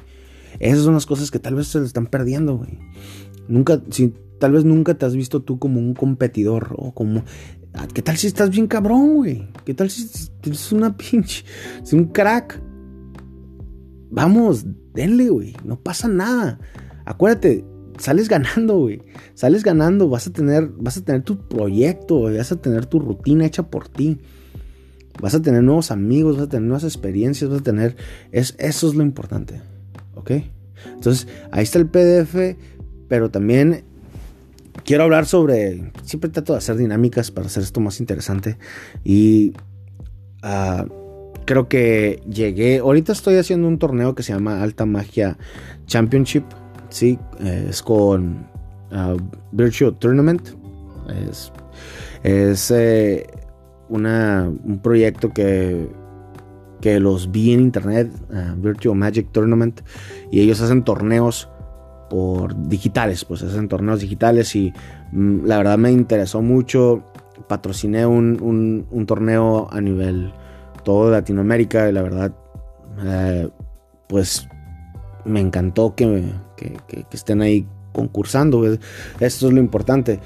Esas 0.58 0.84
son 0.84 0.94
las 0.94 1.06
cosas 1.06 1.30
que 1.30 1.38
tal 1.38 1.54
vez 1.54 1.68
se 1.68 1.82
están 1.82 2.06
perdiendo, 2.06 2.56
güey. 2.56 2.78
Nunca, 3.48 3.80
si, 3.90 4.12
tal 4.38 4.52
vez 4.52 4.64
nunca 4.64 4.94
te 4.94 5.06
has 5.06 5.16
visto 5.16 5.42
tú 5.42 5.58
como 5.58 5.80
un 5.80 5.94
competidor 5.94 6.74
o 6.76 6.92
como... 6.92 7.24
Ah, 7.74 7.86
¿Qué 7.92 8.02
tal 8.02 8.16
si 8.16 8.26
estás 8.26 8.50
bien 8.50 8.66
cabrón, 8.66 9.14
güey? 9.14 9.48
¿Qué 9.64 9.74
tal 9.74 9.90
si 9.90 10.30
eres 10.42 10.72
una 10.72 10.96
pinche... 10.96 11.44
Es 11.82 11.92
un 11.92 12.06
crack? 12.06 12.60
Vamos, 14.10 14.64
denle, 14.94 15.28
güey. 15.28 15.56
No 15.64 15.80
pasa 15.80 16.08
nada. 16.08 16.58
Acuérdate, 17.04 17.64
sales 17.98 18.28
ganando, 18.28 18.78
güey. 18.78 19.02
Sales 19.34 19.62
ganando, 19.62 20.08
vas 20.08 20.26
a 20.26 20.32
tener, 20.32 20.68
vas 20.76 20.96
a 20.96 21.04
tener 21.04 21.22
tu 21.22 21.48
proyecto, 21.48 22.22
vas 22.22 22.52
a 22.52 22.56
tener 22.56 22.86
tu 22.86 23.00
rutina 23.00 23.46
hecha 23.46 23.64
por 23.64 23.88
ti. 23.88 24.18
Vas 25.20 25.34
a 25.34 25.40
tener 25.40 25.62
nuevos 25.62 25.90
amigos, 25.90 26.36
vas 26.36 26.46
a 26.46 26.48
tener 26.48 26.64
nuevas 26.68 26.84
experiencias, 26.84 27.50
vas 27.50 27.60
a 27.60 27.64
tener... 27.64 27.96
Es, 28.32 28.54
eso 28.58 28.88
es 28.88 28.94
lo 28.94 29.02
importante, 29.02 29.62
¿ok? 30.14 30.32
Entonces, 30.94 31.26
ahí 31.50 31.62
está 31.62 31.78
el 31.78 31.88
PDF 31.88 32.56
pero 33.08 33.30
también 33.30 33.84
quiero 34.84 35.04
hablar 35.04 35.26
sobre, 35.26 35.92
siempre 36.02 36.30
trato 36.30 36.52
de 36.52 36.58
hacer 36.58 36.76
dinámicas 36.76 37.30
para 37.30 37.46
hacer 37.46 37.62
esto 37.62 37.80
más 37.80 38.00
interesante 38.00 38.58
y 39.04 39.52
ah, 40.42 40.86
creo 41.46 41.68
que 41.68 42.22
llegué, 42.28 42.78
ahorita 42.78 43.12
estoy 43.12 43.36
haciendo 43.36 43.68
un 43.68 43.78
torneo 43.78 44.14
que 44.14 44.22
se 44.22 44.32
llama 44.32 44.62
Alta 44.62 44.84
Magia 44.84 45.38
Championship, 45.86 46.44
sí, 46.90 47.18
es 47.40 47.82
con 47.82 48.46
uh, 48.92 49.16
Virtual 49.52 49.96
Tournament, 49.98 50.48
es, 51.30 51.52
es 52.22 52.70
eh, 52.70 53.26
un 53.88 54.80
proyecto 54.82 55.32
que 55.32 55.88
que 56.80 57.00
los 57.00 57.30
vi 57.30 57.52
en 57.52 57.60
internet, 57.60 58.12
ah, 58.32 58.54
Virtual 58.56 58.96
Magic 58.96 59.32
Tournament, 59.32 59.80
y 60.30 60.40
ellos 60.40 60.60
hacen 60.60 60.84
torneos 60.84 61.48
por 62.08 62.68
digitales, 62.68 63.24
pues 63.24 63.42
hacen 63.42 63.68
torneos 63.68 64.00
digitales 64.00 64.54
y 64.54 64.72
mm, 65.12 65.46
la 65.46 65.58
verdad 65.58 65.78
me 65.78 65.90
interesó 65.90 66.42
mucho. 66.42 67.02
Patrociné 67.48 68.06
un, 68.06 68.86
un, 68.90 69.06
torneo 69.06 69.68
a 69.70 69.80
nivel 69.80 70.32
todo 70.86 71.10
Latinoamérica 71.10 71.90
la 71.90 72.00
verdad, 72.00 72.32
eh, 73.04 73.48
pues 74.08 74.48
me 75.24 75.40
encantó 75.40 75.96
que, 75.96 76.32
que, 76.56 76.76
estén 77.10 77.42
ahí 77.42 77.66
concursando. 77.92 78.64
Esto 79.18 79.48
es 79.48 79.52
lo 79.52 79.58
importante. 79.58 80.20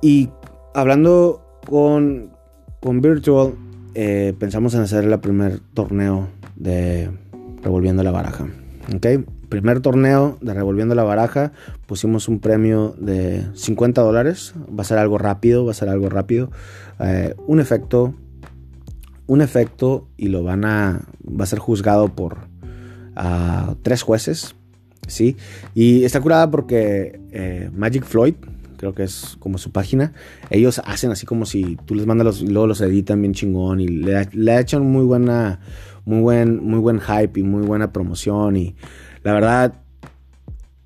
Y 0.00 0.30
hablando 0.74 1.60
con, 1.66 2.30
con 2.78 3.00
Virtual, 3.00 3.54
eh, 3.96 4.32
pensamos 4.38 4.74
en 4.74 4.82
hacer 4.82 5.02
el 5.02 5.18
primer 5.18 5.58
torneo 5.74 6.28
de 6.54 7.10
Revolviendo 7.60 8.04
la 8.04 8.12
Baraja. 8.12 8.46
¿ok? 8.94 9.06
primer 9.48 9.80
torneo 9.80 10.36
de 10.40 10.52
Revolviendo 10.52 10.94
la 10.94 11.04
Baraja 11.04 11.52
pusimos 11.86 12.28
un 12.28 12.40
premio 12.40 12.94
de 12.98 13.44
50 13.54 14.02
dólares. 14.02 14.54
Va 14.68 14.82
a 14.82 14.84
ser 14.84 14.98
algo 14.98 15.18
rápido, 15.18 15.64
va 15.64 15.72
a 15.72 15.74
ser 15.74 15.88
algo 15.88 16.08
rápido. 16.08 16.50
Eh, 17.00 17.34
un 17.46 17.60
efecto, 17.60 18.14
un 19.26 19.40
efecto 19.40 20.08
y 20.16 20.28
lo 20.28 20.42
van 20.42 20.64
a, 20.64 21.02
va 21.26 21.44
a 21.44 21.46
ser 21.46 21.58
juzgado 21.58 22.08
por 22.14 22.48
tres 23.82 24.02
jueces, 24.02 24.56
¿sí? 25.06 25.36
Y 25.74 26.04
está 26.04 26.20
curada 26.20 26.50
porque 26.50 27.20
eh, 27.30 27.70
Magic 27.72 28.04
Floyd, 28.04 28.34
creo 28.76 28.92
que 28.92 29.04
es 29.04 29.36
como 29.38 29.58
su 29.58 29.70
página, 29.70 30.12
ellos 30.50 30.82
hacen 30.84 31.12
así 31.12 31.24
como 31.24 31.46
si 31.46 31.76
tú 31.86 31.94
les 31.94 32.06
mandas 32.06 32.24
los, 32.24 32.42
y 32.42 32.48
luego 32.48 32.66
los 32.66 32.80
editan 32.80 33.20
bien 33.20 33.32
chingón 33.32 33.80
y 33.80 33.86
le, 33.86 34.28
le 34.32 34.58
echan 34.58 34.82
muy 34.82 35.04
buena, 35.04 35.60
muy 36.04 36.20
buen, 36.20 36.64
muy 36.64 36.80
buen 36.80 37.00
hype 37.00 37.38
y 37.38 37.42
muy 37.44 37.62
buena 37.62 37.92
promoción 37.92 38.56
y 38.56 38.74
la 39.22 39.32
verdad, 39.32 39.74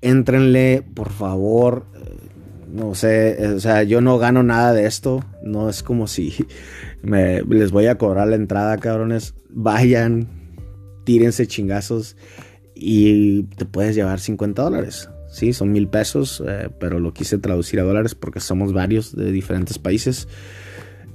éntrenle, 0.01 0.83
por 0.93 1.09
favor. 1.09 1.85
No 2.71 2.93
sé, 2.95 3.53
o 3.55 3.59
sea, 3.59 3.83
yo 3.83 4.01
no 4.01 4.17
gano 4.17 4.43
nada 4.43 4.73
de 4.73 4.85
esto. 4.85 5.23
No 5.43 5.69
es 5.69 5.83
como 5.83 6.07
si 6.07 6.33
me, 7.01 7.41
les 7.41 7.71
voy 7.71 7.87
a 7.87 7.97
cobrar 7.97 8.27
la 8.27 8.35
entrada, 8.35 8.77
cabrones. 8.77 9.33
Vayan, 9.49 10.27
tírense 11.03 11.47
chingazos 11.47 12.15
y 12.75 13.43
te 13.43 13.65
puedes 13.65 13.95
llevar 13.95 14.19
50 14.19 14.61
dólares. 14.61 15.09
Sí, 15.31 15.53
son 15.53 15.71
mil 15.71 15.87
pesos, 15.87 16.43
eh, 16.47 16.69
pero 16.79 16.99
lo 16.99 17.13
quise 17.13 17.37
traducir 17.37 17.79
a 17.79 17.83
dólares 17.83 18.15
porque 18.15 18.39
somos 18.39 18.73
varios 18.73 19.15
de 19.15 19.31
diferentes 19.31 19.77
países. 19.77 20.27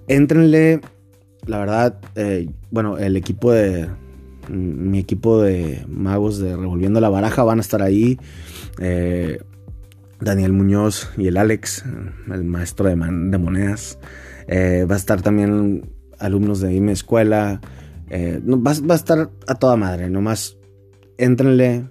Éntrenle, 0.06 0.80
la 1.46 1.58
verdad, 1.58 1.98
eh, 2.14 2.48
bueno, 2.70 2.98
el 2.98 3.16
equipo 3.16 3.50
de, 3.52 3.88
mi 4.48 4.98
equipo 4.98 5.42
de 5.42 5.84
magos 5.88 6.38
de 6.38 6.56
Revolviendo 6.56 7.00
la 7.00 7.08
Baraja 7.08 7.42
van 7.42 7.58
a 7.58 7.62
estar 7.62 7.82
ahí. 7.82 8.18
Eh, 8.78 9.38
Daniel 10.20 10.52
Muñoz 10.52 11.10
y 11.16 11.26
el 11.26 11.36
Alex, 11.36 11.84
el 12.32 12.44
maestro 12.44 12.88
de, 12.88 12.96
monedas. 12.96 13.98
Eh, 14.46 14.86
va 14.88 14.94
a 14.94 14.98
estar 14.98 15.22
también 15.22 15.90
alumnos 16.18 16.60
de 16.60 16.80
mi 16.80 16.92
escuela. 16.92 17.60
Eh, 18.10 18.40
va, 18.44 18.72
a 18.72 18.96
estar 18.96 19.30
a 19.46 19.54
toda 19.56 19.76
madre. 19.76 20.10
Nomás 20.10 20.56
entrenle. 21.18 21.90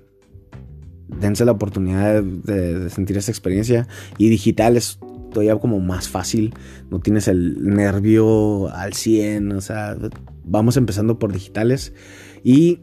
Dense 1.08 1.46
la 1.46 1.52
oportunidad 1.52 2.24
de, 2.24 2.80
de 2.80 2.90
sentir 2.90 3.18
esa 3.18 3.32
experiencia. 3.32 3.88
Y 4.18 4.30
digital 4.30 4.78
es 4.78 5.00
todavía 5.32 5.58
como 5.58 5.80
más 5.80 6.08
fácil. 6.08 6.54
No 6.90 7.00
tienes 7.00 7.28
el 7.28 7.64
nervio 7.64 8.70
al 8.70 8.94
100. 8.94 9.52
O 9.52 9.62
sea, 9.62 9.96
vamos 10.44 10.78
empezando 10.78 11.20
por 11.20 11.34
digitales. 11.34 11.94
Y 12.44 12.80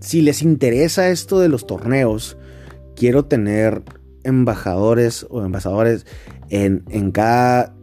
si 0.00 0.22
les 0.22 0.42
interesa 0.42 1.08
esto 1.08 1.40
de 1.40 1.48
los 1.48 1.66
torneos, 1.66 2.36
quiero 2.94 3.24
tener 3.24 3.82
embajadores 4.24 5.26
o 5.30 5.44
embajadores 5.44 6.06
en, 6.50 7.10
cada 7.12 7.74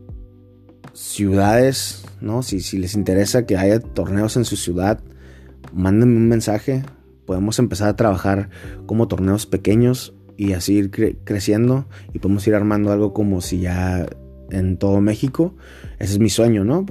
ciudades, 0.93 2.05
¿no? 2.21 2.43
Si, 2.43 2.61
si, 2.61 2.77
les 2.77 2.95
interesa 2.95 3.45
que 3.45 3.57
haya 3.57 3.79
torneos 3.79 4.37
en 4.37 4.45
su 4.45 4.55
ciudad, 4.55 4.99
mándenme 5.73 6.17
un 6.17 6.27
mensaje. 6.27 6.83
Podemos 7.25 7.59
empezar 7.59 7.89
a 7.89 7.95
trabajar 7.95 8.49
como 8.85 9.07
torneos 9.07 9.45
pequeños 9.45 10.13
y 10.37 10.53
así 10.53 10.75
ir 10.75 10.91
creciendo 11.23 11.87
y 12.13 12.19
podemos 12.19 12.45
ir 12.47 12.55
armando 12.55 12.91
algo 12.91 13.13
como 13.13 13.41
si 13.41 13.59
ya 13.59 14.05
en 14.51 14.77
todo 14.77 15.01
México. 15.01 15.55
Ese 15.99 16.13
es 16.13 16.19
mi 16.19 16.29
sueño, 16.29 16.63
¿no? 16.63 16.85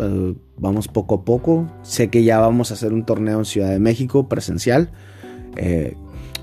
vamos 0.57 0.89
poco 0.89 1.17
a 1.17 1.25
poco. 1.25 1.71
Sé 1.83 2.09
que 2.09 2.25
ya 2.25 2.39
vamos 2.39 2.71
a 2.71 2.75
hacer 2.75 2.93
un 2.93 3.05
torneo 3.05 3.39
en 3.39 3.45
Ciudad 3.45 3.71
de 3.71 3.79
México 3.79 4.29
presencial. 4.29 4.91
Eh, 5.57 5.95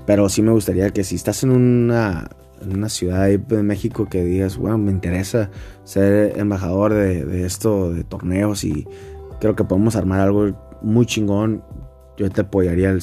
pero 0.06 0.28
sí 0.28 0.42
me 0.42 0.52
gustaría 0.52 0.90
que 0.90 1.04
si 1.04 1.16
estás 1.16 1.42
en 1.42 1.50
una, 1.50 2.30
en 2.62 2.76
una 2.76 2.88
ciudad 2.88 3.28
de 3.28 3.62
México 3.62 4.08
que 4.08 4.24
digas, 4.24 4.56
bueno, 4.56 4.78
me 4.78 4.90
interesa 4.90 5.50
ser 5.84 6.38
embajador 6.38 6.94
de, 6.94 7.44
esto, 7.44 7.92
de 7.92 8.04
torneos 8.04 8.64
y 8.64 8.86
creo 9.40 9.56
que 9.56 9.64
podemos 9.64 9.96
armar 9.96 10.20
algo 10.20 10.78
muy 10.82 11.06
chingón. 11.06 11.62
Yo 12.16 12.30
te 12.30 12.42
apoyaría 12.42 12.90
al, 12.90 13.00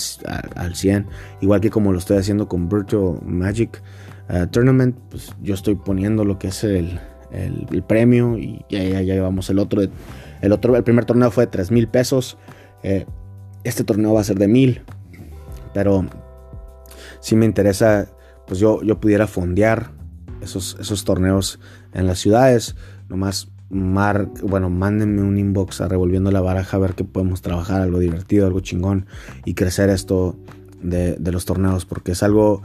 al 0.55 0.75
100, 0.75 1.07
igual 1.41 1.61
que 1.61 1.69
como 1.69 1.91
lo 1.91 1.97
estoy 1.97 2.17
haciendo 2.17 2.47
con 2.47 2.69
Virtual 2.69 3.19
Magic 3.25 3.81
eh, 4.29 4.45
Tournament, 4.51 4.95
pues 5.09 5.33
yo 5.41 5.55
estoy 5.55 5.75
poniendo 5.75 6.23
lo 6.23 6.37
que 6.37 6.49
es 6.49 6.63
el, 6.63 6.99
el, 7.31 7.83
premio 7.83 8.37
y 8.37 8.63
ya, 8.69 8.83
ya, 8.83 9.01
llevamos 9.01 9.49
el 9.49 9.59
otro. 9.59 9.81
El 10.41 10.51
otro, 10.51 10.75
el 10.75 10.83
primer 10.83 11.05
torneo 11.05 11.31
fue 11.31 11.45
de 11.45 11.51
3 11.51 11.71
mil 11.71 11.87
pesos. 11.87 12.37
Eh, 12.83 13.05
este 13.63 13.83
torneo 13.83 14.13
va 14.13 14.21
a 14.21 14.23
ser 14.23 14.37
de 14.37 14.47
mil. 14.47 14.83
Pero 15.73 16.05
si 17.19 17.35
me 17.35 17.45
interesa 17.45 18.07
pues 18.49 18.59
yo, 18.59 18.81
yo 18.83 18.99
pudiera 18.99 19.27
fondear 19.27 19.91
esos, 20.41 20.75
esos 20.81 21.05
torneos 21.05 21.59
en 21.93 22.07
las 22.07 22.19
ciudades. 22.19 22.75
Nomás, 23.07 23.51
mar, 23.69 24.27
bueno, 24.41 24.69
mándenme 24.69 25.21
un 25.21 25.37
inbox 25.37 25.81
a 25.81 25.87
Revolviendo 25.87 26.31
la 26.31 26.41
Baraja 26.41 26.75
a 26.75 26.79
ver 26.79 26.95
que 26.95 27.03
podemos 27.03 27.41
trabajar, 27.41 27.79
algo 27.81 27.99
divertido, 27.99 28.47
algo 28.47 28.59
chingón 28.59 29.05
y 29.45 29.53
crecer 29.53 29.89
esto 29.89 30.35
de, 30.81 31.15
de 31.15 31.31
los 31.31 31.45
torneos, 31.45 31.85
porque 31.85 32.13
es 32.13 32.23
algo 32.23 32.63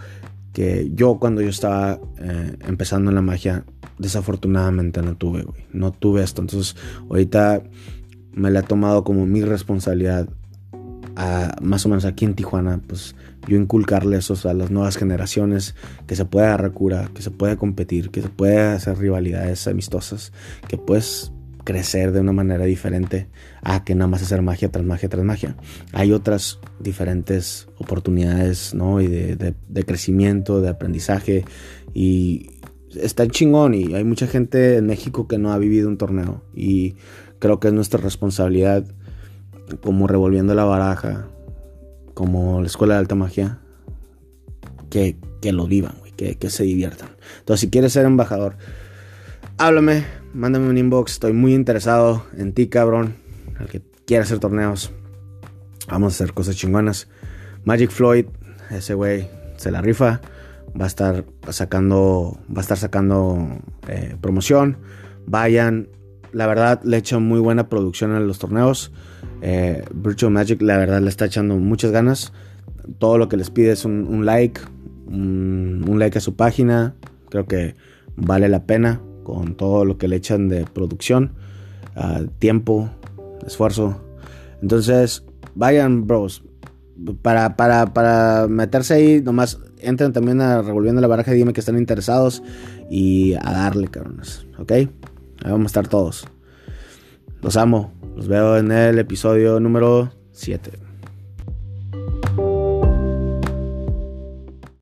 que 0.54 0.90
yo 0.94 1.18
cuando 1.18 1.42
yo 1.42 1.50
estaba 1.50 2.00
eh, 2.18 2.56
empezando 2.66 3.10
en 3.10 3.16
la 3.16 3.22
magia, 3.22 3.64
desafortunadamente 3.98 5.02
no 5.02 5.16
tuve, 5.16 5.42
güey. 5.42 5.66
No 5.72 5.92
tuve 5.92 6.22
esto. 6.22 6.40
Entonces, 6.40 6.76
ahorita 7.10 7.62
me 8.32 8.50
la 8.50 8.60
he 8.60 8.62
tomado 8.62 9.04
como 9.04 9.26
mi 9.26 9.42
responsabilidad, 9.42 10.28
a, 11.16 11.56
más 11.60 11.86
o 11.86 11.88
menos 11.88 12.04
aquí 12.04 12.24
en 12.24 12.34
Tijuana, 12.34 12.80
pues 12.86 13.14
yo 13.46 13.56
inculcarle 13.56 14.16
eso 14.16 14.36
a 14.48 14.54
las 14.54 14.70
nuevas 14.70 14.96
generaciones, 14.96 15.74
que 16.06 16.16
se 16.16 16.24
puede 16.24 16.46
agarrar 16.46 16.72
cura, 16.72 17.10
que 17.14 17.22
se 17.22 17.30
puede 17.30 17.56
competir, 17.56 18.10
que 18.10 18.22
se 18.22 18.28
puede 18.28 18.58
hacer 18.60 18.98
rivalidades 18.98 19.66
amistosas, 19.68 20.32
que 20.68 20.78
puedes 20.78 21.32
crecer 21.64 22.12
de 22.12 22.20
una 22.20 22.32
manera 22.32 22.64
diferente 22.64 23.26
a 23.62 23.84
que 23.84 23.94
nada 23.94 24.08
más 24.08 24.22
hacer 24.22 24.42
magia 24.42 24.70
tras 24.70 24.84
magia 24.84 25.08
tras 25.08 25.24
magia. 25.24 25.56
Hay 25.92 26.12
otras 26.12 26.60
diferentes 26.78 27.68
oportunidades, 27.78 28.74
¿no? 28.74 29.00
Y 29.00 29.08
de, 29.08 29.54
de, 29.68 29.84
crecimiento, 29.84 30.60
de 30.60 30.68
aprendizaje. 30.68 31.44
Y 31.94 32.50
está 32.94 33.26
chingón. 33.26 33.74
Y 33.74 33.94
hay 33.94 34.04
mucha 34.04 34.26
gente 34.26 34.76
en 34.76 34.86
México 34.86 35.26
que 35.26 35.38
no 35.38 35.52
ha 35.52 35.58
vivido 35.58 35.88
un 35.88 35.96
torneo. 35.96 36.42
Y 36.54 36.96
creo 37.38 37.60
que 37.60 37.68
es 37.68 37.74
nuestra 37.74 38.00
responsabilidad, 38.00 38.84
como 39.82 40.06
revolviendo 40.06 40.54
la 40.54 40.64
baraja, 40.64 41.28
como 42.14 42.60
la 42.60 42.66
escuela 42.66 42.94
de 42.94 43.00
alta 43.00 43.14
magia, 43.14 43.58
que, 44.90 45.16
que 45.40 45.52
lo 45.52 45.66
vivan, 45.66 45.94
que, 46.16 46.36
que 46.36 46.50
se 46.50 46.64
diviertan. 46.64 47.10
Entonces, 47.40 47.60
si 47.62 47.70
quieres 47.70 47.92
ser 47.92 48.06
embajador, 48.06 48.56
háblame, 49.58 50.04
mándame 50.32 50.68
un 50.68 50.78
inbox. 50.78 51.12
Estoy 51.12 51.32
muy 51.32 51.54
interesado 51.54 52.24
en 52.36 52.52
ti, 52.52 52.68
cabrón. 52.68 53.16
Al 53.58 53.68
que 53.68 53.82
quiera 54.06 54.24
hacer 54.24 54.38
torneos. 54.38 54.92
Vamos 55.88 56.12
a 56.12 56.16
hacer 56.16 56.34
cosas 56.34 56.56
chingonas. 56.56 57.08
Magic 57.64 57.90
Floyd, 57.90 58.26
ese 58.70 58.94
güey 58.94 59.28
se 59.56 59.70
la 59.70 59.80
rifa. 59.80 60.20
Va 60.78 60.84
a 60.84 60.88
estar 60.88 61.24
sacando, 61.50 62.38
va 62.48 62.58
a 62.58 62.62
estar 62.62 62.76
sacando 62.76 63.58
eh, 63.88 64.16
promoción. 64.20 64.78
Vayan. 65.26 65.88
La 66.34 66.46
verdad, 66.46 66.82
le 66.84 66.98
echa 66.98 67.18
muy 67.18 67.40
buena 67.40 67.68
producción 67.68 68.12
a 68.12 68.20
los 68.20 68.38
torneos. 68.38 68.92
Eh, 69.40 69.84
Virtual 69.94 70.32
Magic, 70.32 70.60
la 70.60 70.76
verdad, 70.76 71.00
le 71.00 71.08
está 71.08 71.26
echando 71.26 71.56
muchas 71.56 71.92
ganas. 71.92 72.32
Todo 72.98 73.16
lo 73.16 73.28
que 73.28 73.36
les 73.36 73.50
pide 73.50 73.72
es 73.72 73.84
un, 73.84 74.26
like. 74.26 74.60
un 75.06 75.96
like 75.98 76.18
a 76.18 76.20
su 76.20 76.34
página. 76.34 76.94
Creo 77.30 77.46
que 77.46 77.74
vale 78.16 78.48
la 78.48 78.66
pena 78.66 79.00
con 79.24 79.56
todo 79.56 79.84
lo 79.84 79.98
que 79.98 80.06
le 80.06 80.16
echan 80.16 80.48
de 80.48 80.64
producción, 80.64 81.32
tiempo, 82.38 82.90
esfuerzo. 83.44 84.00
Entonces, 84.62 85.24
vayan, 85.56 86.06
bros. 86.06 86.44
Para, 87.22 87.56
para, 87.56 87.92
para 87.92 88.46
meterse 88.48 88.94
ahí, 88.94 89.20
nomás 89.20 89.58
entren 89.80 90.12
también 90.12 90.40
a 90.40 90.62
Revolviendo 90.62 91.00
la 91.00 91.08
Baraja 91.08 91.34
y 91.34 91.38
dime 91.38 91.52
que 91.52 91.58
están 91.58 91.76
interesados 91.76 92.40
y 92.88 93.34
a 93.34 93.50
darle, 93.50 93.88
cabrones. 93.88 94.46
¿Ok? 94.58 94.72
Ahí 95.44 95.52
vamos 95.52 95.66
a 95.66 95.72
estar 95.72 95.88
todos. 95.88 96.26
Los 97.42 97.56
amo. 97.58 97.92
Los 98.16 98.28
veo 98.28 98.56
en 98.56 98.72
el 98.72 98.98
episodio 98.98 99.60
número 99.60 100.10
7. 100.32 100.83